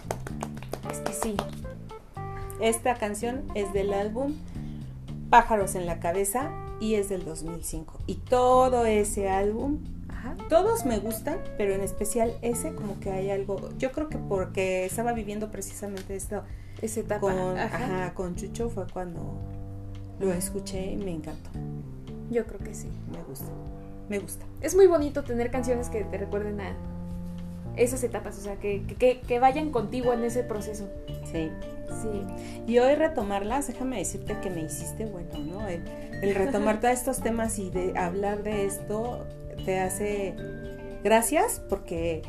[0.88, 1.36] Es que sí.
[2.60, 4.34] Esta canción es del álbum
[5.30, 6.50] Pájaros en la Cabeza
[6.80, 7.98] y es del 2005.
[8.06, 9.78] Y todo ese álbum,
[10.08, 10.36] Ajá.
[10.48, 14.84] todos me gustan, pero en especial ese como que hay algo, yo creo que porque
[14.84, 16.42] estaba viviendo precisamente esto
[16.80, 17.20] Esa etapa.
[17.20, 17.76] con, Ajá.
[17.76, 19.20] ajá, con Chucho fue cuando
[20.20, 21.50] lo escuché y me encantó.
[22.30, 22.88] Yo creo que sí.
[23.10, 23.46] Me gusta.
[24.08, 24.44] Me gusta.
[24.60, 26.74] Es muy bonito tener canciones que te recuerden a
[27.76, 30.88] esas etapas, o sea, que, que, que vayan contigo en ese proceso.
[31.30, 31.50] Sí.
[32.02, 32.22] Sí.
[32.66, 35.68] Y hoy retomarlas, déjame decirte que me hiciste bueno, ¿no?
[35.68, 35.82] El,
[36.22, 39.24] el retomar todos estos temas y de hablar de esto
[39.64, 40.34] te hace
[41.04, 42.22] gracias porque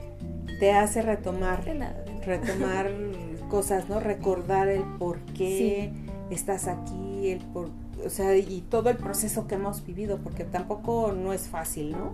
[0.59, 2.03] te hace retomar, De nada.
[2.03, 2.25] de nada.
[2.25, 2.91] retomar
[3.49, 3.99] cosas, ¿no?
[3.99, 5.91] Recordar el por qué
[6.29, 7.69] estás aquí, el por,
[8.05, 12.13] o sea, y todo el proceso que hemos vivido, porque tampoco no es fácil, ¿no?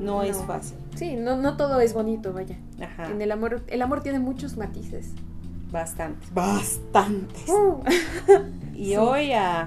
[0.00, 0.76] No, es fácil.
[0.96, 2.56] Sí, no, no todo es bonito, vaya.
[2.82, 3.10] Ajá.
[3.10, 5.10] En el amor, el amor tiene muchos matices.
[5.70, 6.32] Bastantes.
[6.34, 7.48] Bastantes.
[7.48, 7.82] Uh,
[8.74, 8.96] Y Sí.
[8.96, 9.62] hoy a,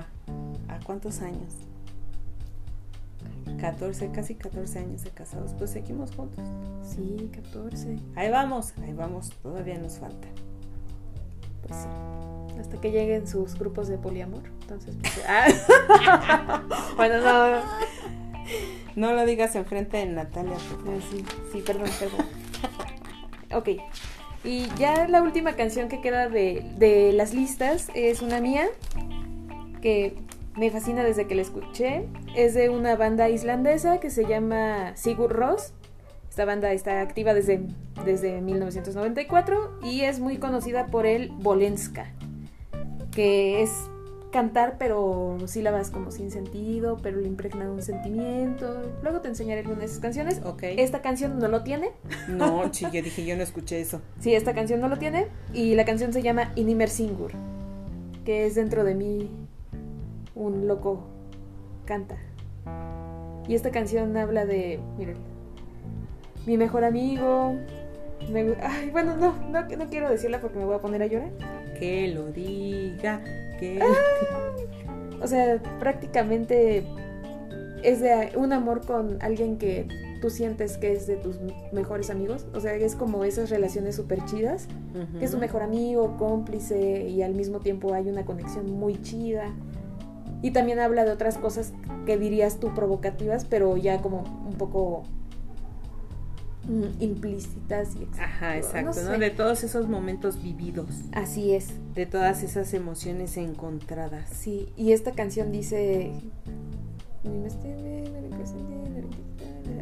[0.68, 1.54] ¿a cuántos años?
[3.60, 6.44] 14, casi 14 años de casados, pues seguimos juntos.
[6.84, 8.00] sí, 14.
[8.16, 10.28] Ahí vamos, ahí vamos, todavía nos falta.
[11.66, 12.60] Pues sí.
[12.60, 14.42] Hasta que lleguen sus grupos de poliamor.
[14.62, 16.62] Entonces, pues, ah.
[16.98, 17.62] bueno, no.
[18.96, 20.56] No lo digas enfrente de Natalia.
[20.56, 22.26] Ah, sí, sí, perdón, perdón.
[23.56, 23.70] Ok.
[24.44, 28.68] Y ya la última canción que queda de, de las listas es una mía
[29.82, 30.16] que
[30.56, 32.08] me fascina desde que la escuché.
[32.36, 35.74] Es de una banda islandesa que se llama Sigur Rós.
[36.30, 37.62] Esta banda está activa desde,
[38.06, 42.12] desde 1994 y es muy conocida por el Bolenska,
[43.12, 43.72] que es
[44.34, 48.92] cantar pero sílabas como sin sentido, pero le impregna un sentimiento.
[49.04, 50.42] Luego te enseñaré algunas de esas canciones.
[50.44, 50.64] Ok.
[50.64, 51.92] Esta canción no lo tiene.
[52.28, 54.02] No, sí, yo dije, yo no escuché eso.
[54.20, 55.28] Sí, esta canción no lo tiene.
[55.54, 57.32] Y la canción se llama Inimer Singur.
[58.26, 59.30] Que es dentro de mí
[60.36, 61.04] un loco
[61.86, 62.18] canta.
[63.48, 64.80] Y esta canción habla de.
[64.98, 65.18] Miren.
[66.46, 67.56] Mi mejor amigo.
[68.32, 71.30] me- ay, bueno, no, no, no quiero decirla porque me voy a poner a llorar.
[71.80, 73.22] Que lo diga,
[73.64, 73.80] que...
[75.22, 76.84] O sea, prácticamente
[77.82, 79.88] es de un amor con alguien que
[80.22, 81.38] tú sientes que es de tus
[81.72, 82.46] mejores amigos.
[82.54, 84.68] O sea, es como esas relaciones súper chidas.
[85.18, 89.54] Que es tu mejor amigo, cómplice y al mismo tiempo hay una conexión muy chida.
[90.42, 91.72] Y también habla de otras cosas
[92.06, 95.04] que dirías tú provocativas, pero ya como un poco
[97.00, 99.12] implícitas y Ajá, exacto, ¿no?
[99.12, 99.18] sé.
[99.18, 104.30] De todos esos momentos vividos, Así es, de todas esas emociones encontradas.
[104.32, 104.72] sí.
[104.78, 106.12] Y esta canción dice...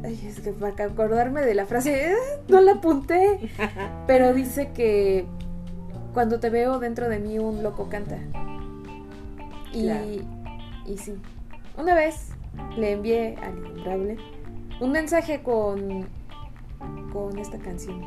[0.04, 2.16] Ay, es que para acordarme de la frase, ¡eh!
[2.48, 3.52] no la apunté.
[4.08, 5.26] Pero dice que
[6.14, 8.18] cuando te veo dentro de mí un loco canta.
[9.74, 10.06] Y, Claro.
[10.88, 11.14] y sí.
[11.78, 12.30] Una vez
[12.78, 14.18] le envié al innombrable
[14.82, 16.08] un mensaje con,
[17.12, 18.02] con esta canción.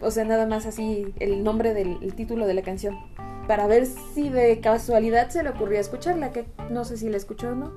[0.00, 2.98] O sea, nada más así el nombre del el título de la canción.
[3.46, 7.50] Para ver si de casualidad se le ocurría escucharla, que no sé si la escuchó
[7.50, 7.72] o no.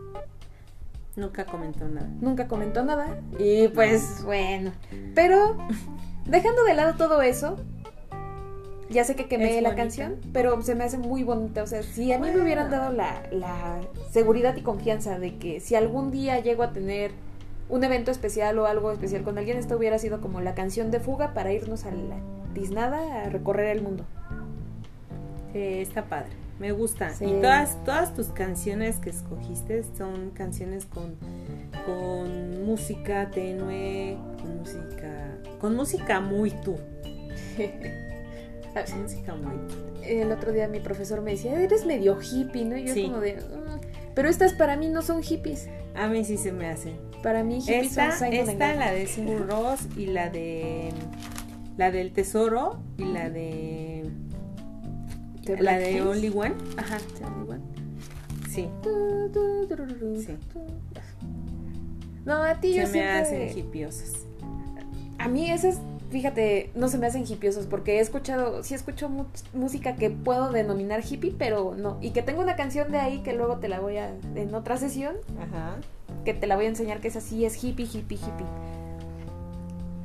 [1.15, 2.07] Nunca comentó nada.
[2.21, 3.19] Nunca comentó nada.
[3.39, 4.71] Y pues bueno.
[5.15, 5.57] Pero
[6.25, 7.57] dejando de lado todo eso,
[8.89, 9.75] ya sé que quemé Es la bonita.
[9.75, 11.63] canción, pero se me hace muy bonita.
[11.63, 15.59] O sea, si a mí me hubieran dado la, la seguridad y confianza de que
[15.59, 17.11] si algún día llego a tener
[17.69, 20.99] un evento especial o algo especial con alguien, esta hubiera sido como la canción de
[20.99, 22.17] fuga para irnos a la
[22.53, 24.05] tiznada a recorrer el mundo.
[25.53, 26.29] Sí, está padre.
[26.59, 27.11] Me gusta.
[27.11, 27.25] Sí.
[27.25, 31.15] Y todas, todas tus canciones que escogiste son canciones con,
[31.85, 36.77] con música tenue, con música, con música muy tú.
[39.01, 39.75] música muy tú.
[40.03, 42.77] el otro día mi profesor me decía, eres medio hippie, ¿no?
[42.77, 43.03] Y yo Sí.
[43.05, 43.79] como de, "Mm".
[44.13, 45.67] pero estas para mí no son hippies.
[45.95, 46.95] A mí sí se me hacen.
[47.23, 50.91] Para mí Esta, esta la de Sigur Ross y la de
[51.77, 54.09] la del tesoro y la de
[55.43, 56.01] The la Black de.
[56.01, 56.53] Only One.
[56.77, 57.61] Ajá, Only One.
[58.49, 58.67] Sí.
[60.25, 60.37] Sí.
[62.25, 64.13] No, a ti yo Se me siempre- hacen hipiosas.
[65.19, 65.79] A mí esas,
[66.11, 70.51] fíjate, no se me hacen hippiosos porque he escuchado, sí escucho mu- música que puedo
[70.51, 71.97] denominar hippie, pero no.
[72.01, 74.77] Y que tengo una canción de ahí que luego te la voy a, en otra
[74.77, 75.75] sesión, Ajá.
[76.27, 78.45] Que te la voy a enseñar que es así, es hippie, hippie, hippie.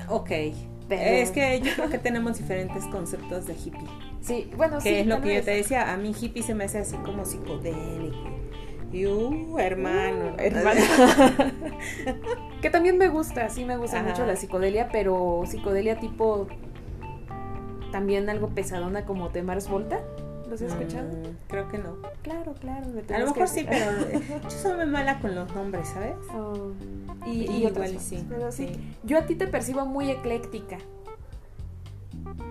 [0.08, 0.30] Ok.
[0.88, 3.88] Pero- Es que yo creo que tenemos diferentes conceptos de hippie.
[4.20, 4.94] Sí, bueno, Que sí.
[5.00, 5.92] es lo que yo te decía.
[5.92, 8.16] A mí hippie se me hace así como psicodélico.
[8.92, 10.26] Y uh, hermano.
[10.26, 10.80] Uh, hermano.
[12.62, 14.10] que también me gusta, sí me gusta Ajá.
[14.10, 16.46] mucho la psicodelia, pero psicodelia tipo
[17.90, 19.98] también algo pesadona como de Mars Volta.
[20.52, 21.08] ¿Los has escuchado?
[21.08, 21.96] Mm, creo que no.
[22.20, 22.86] Claro, claro.
[22.88, 25.88] me A lo que mejor sí, pero eh, yo soy muy mala con los nombres,
[25.88, 26.14] ¿sabes?
[26.34, 26.72] Oh,
[27.24, 28.68] y, Y y igual sí, Pero sí.
[28.68, 28.94] sí.
[29.02, 30.76] Yo a ti te percibo muy ecléctica.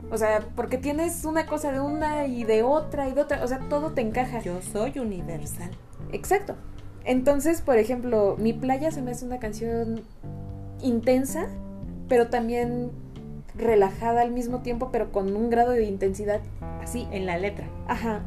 [0.10, 3.44] O sea, porque tienes una cosa de una y de otra y de otra.
[3.44, 4.42] O sea, todo te encaja.
[4.42, 5.70] Yo soy universal.
[6.12, 6.56] Exacto.
[7.06, 10.02] Entonces, por ejemplo, Mi Playa se me hace una canción
[10.82, 11.46] intensa,
[12.10, 12.90] pero también
[13.54, 16.42] relajada al mismo tiempo, pero con un grado de intensidad
[16.82, 17.08] así.
[17.12, 17.68] En la letra.
[17.88, 18.22] Ajá.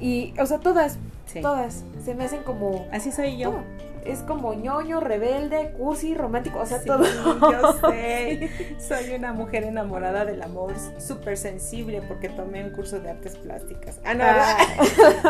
[0.00, 1.40] Y, o sea, todas, Sí.
[1.42, 2.86] todas se me hacen como...
[2.92, 3.50] Así soy yo.
[3.50, 3.62] todo.
[4.04, 7.04] Es como ñoño, rebelde, cursi, romántico, o sea, Sí, todo.
[7.04, 8.48] Yo sé.
[8.80, 14.00] Soy una mujer enamorada del amor, súper sensible porque tomé un curso de artes plásticas.
[14.04, 14.56] Ah, no, Ah.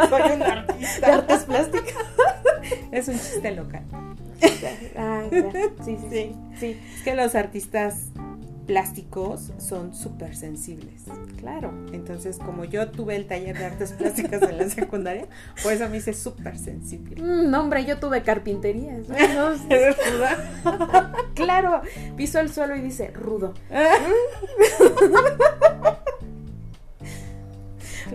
[0.08, 1.06] soy un artista.
[1.08, 1.94] De artes plásticas.
[2.92, 3.82] Es un chiste local.
[4.96, 5.50] Ah, ya.
[5.84, 6.36] Sí, sí, sí.
[6.60, 8.06] Sí, Es que los artistas
[8.70, 11.02] plásticos son súper sensibles.
[11.38, 11.72] claro.
[11.92, 15.26] Entonces, como yo tuve el taller de artes plásticas en la secundaria,
[15.64, 17.20] por eso me hice súper sensible.
[17.20, 18.92] Mm, no, hombre, yo tuve carpintería.
[18.92, 19.08] ¿no?
[19.08, 19.74] No.
[19.74, 21.12] ¿Eres ruda?
[21.34, 21.82] claro,
[22.16, 23.54] piso el suelo y dice rudo.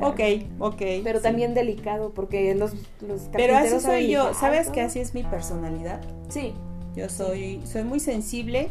[0.01, 0.19] Ok,
[0.59, 0.81] ok.
[1.05, 1.23] Pero sí.
[1.23, 4.33] también delicado, porque los, los Pero así soy yo.
[4.33, 6.01] ¿Sabes que así es mi personalidad?
[6.27, 6.53] Sí.
[6.97, 8.69] Yo soy, soy muy sensible,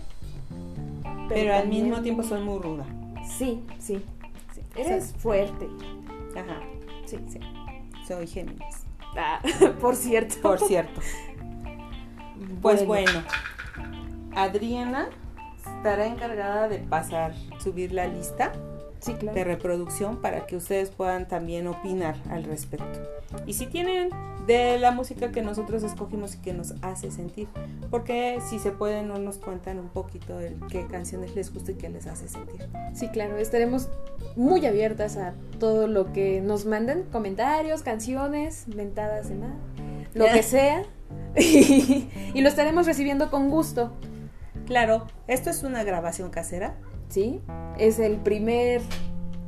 [1.29, 2.85] pero, al mismo tiempo soy muy ruda.
[3.27, 4.05] Sí, sí.
[4.55, 4.61] Sí.
[4.77, 5.69] Eres fuerte.
[6.37, 6.61] Ajá,
[7.07, 7.39] Sí, sí.
[8.07, 8.85] soy Géminis.
[9.17, 9.41] Ah,
[9.81, 10.35] por cierto.
[10.43, 11.01] Por cierto.
[12.61, 13.23] Pues bueno,
[14.35, 15.09] Adriana
[15.57, 18.53] estará encargada de pasar, subir la lista
[19.05, 19.37] Sí, claro.
[19.37, 23.01] de reproducción para que ustedes puedan también opinar al respecto.
[23.47, 24.09] Y si tienen
[24.47, 27.49] de la música que nosotros escogimos y que nos hace sentir,
[27.91, 31.75] porque si se pueden no nos cuentan un poquito de qué canciones les gusta y
[31.75, 32.67] qué les hace sentir.
[32.95, 33.37] Sí, claro.
[33.37, 33.89] Estaremos
[34.37, 37.05] muy abiertas a todo lo que nos manden.
[37.13, 39.55] Comentarios, canciones, mentadas de nada.
[40.15, 40.85] Lo que sea.
[41.37, 43.93] y lo estaremos recibiendo con gusto.
[44.67, 46.75] Claro, esto es una grabación casera.
[47.09, 47.41] ¿Sí?
[47.79, 48.81] Es el primer.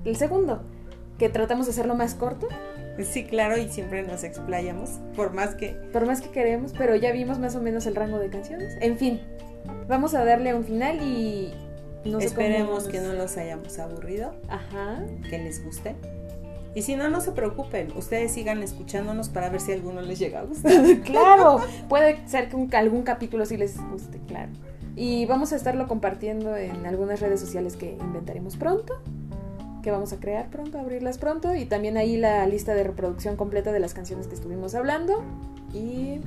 [0.04, 0.62] El segundo.
[1.18, 2.46] Que tratamos de hacerlo más corto.
[3.02, 7.12] Sí, claro, y siempre nos explayamos, por más que Por más que queremos, pero ya
[7.12, 8.74] vimos más o menos el rango de canciones.
[8.80, 9.20] En fin,
[9.86, 11.52] vamos a darle un final y
[12.06, 15.04] no esperemos nos- que no los hayamos aburrido, Ajá.
[15.28, 15.94] que les guste.
[16.74, 20.40] Y si no, no se preocupen, ustedes sigan escuchándonos para ver si alguno les llega
[20.40, 20.72] a gustar.
[21.04, 21.60] claro,
[21.90, 24.52] puede ser que un- algún capítulo sí les guste, claro.
[24.96, 28.94] Y vamos a estarlo compartiendo en algunas redes sociales que inventaremos pronto,
[29.82, 33.70] que vamos a crear pronto, abrirlas pronto, y también ahí la lista de reproducción completa
[33.72, 35.22] de las canciones que estuvimos hablando.
[35.74, 36.20] Y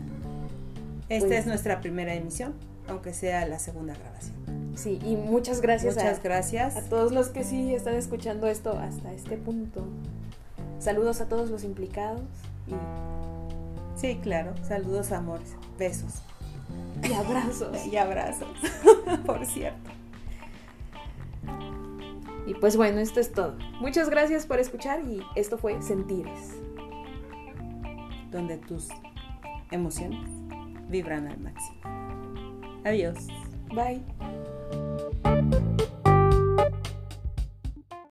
[1.09, 2.53] Esta Pues- es nuestra primera emisión,
[2.87, 4.35] aunque sea la segunda grabación.
[4.75, 6.75] sí, y muchas gracias Muchas a, gracias.
[6.75, 9.83] a todos los que sí están escuchando esto hasta este punto.
[10.77, 12.21] Saludos a todos los implicados
[12.67, 12.73] y,
[13.99, 14.53] Sí, claro.
[14.67, 15.55] Saludos, amores.
[15.79, 16.21] Besos.
[17.09, 17.85] y abrazos.
[17.85, 18.57] Y abrazos.
[19.25, 19.91] Por cierto.
[22.45, 23.55] Y pues bueno, esto es todo.
[23.79, 26.55] Muchas gracias por escuchar y esto fue Sentires.
[28.31, 28.87] Donde tus
[29.69, 30.27] emociones
[30.89, 31.77] vibran al máximo.
[32.83, 33.27] Adiós.
[33.71, 34.01] Bye.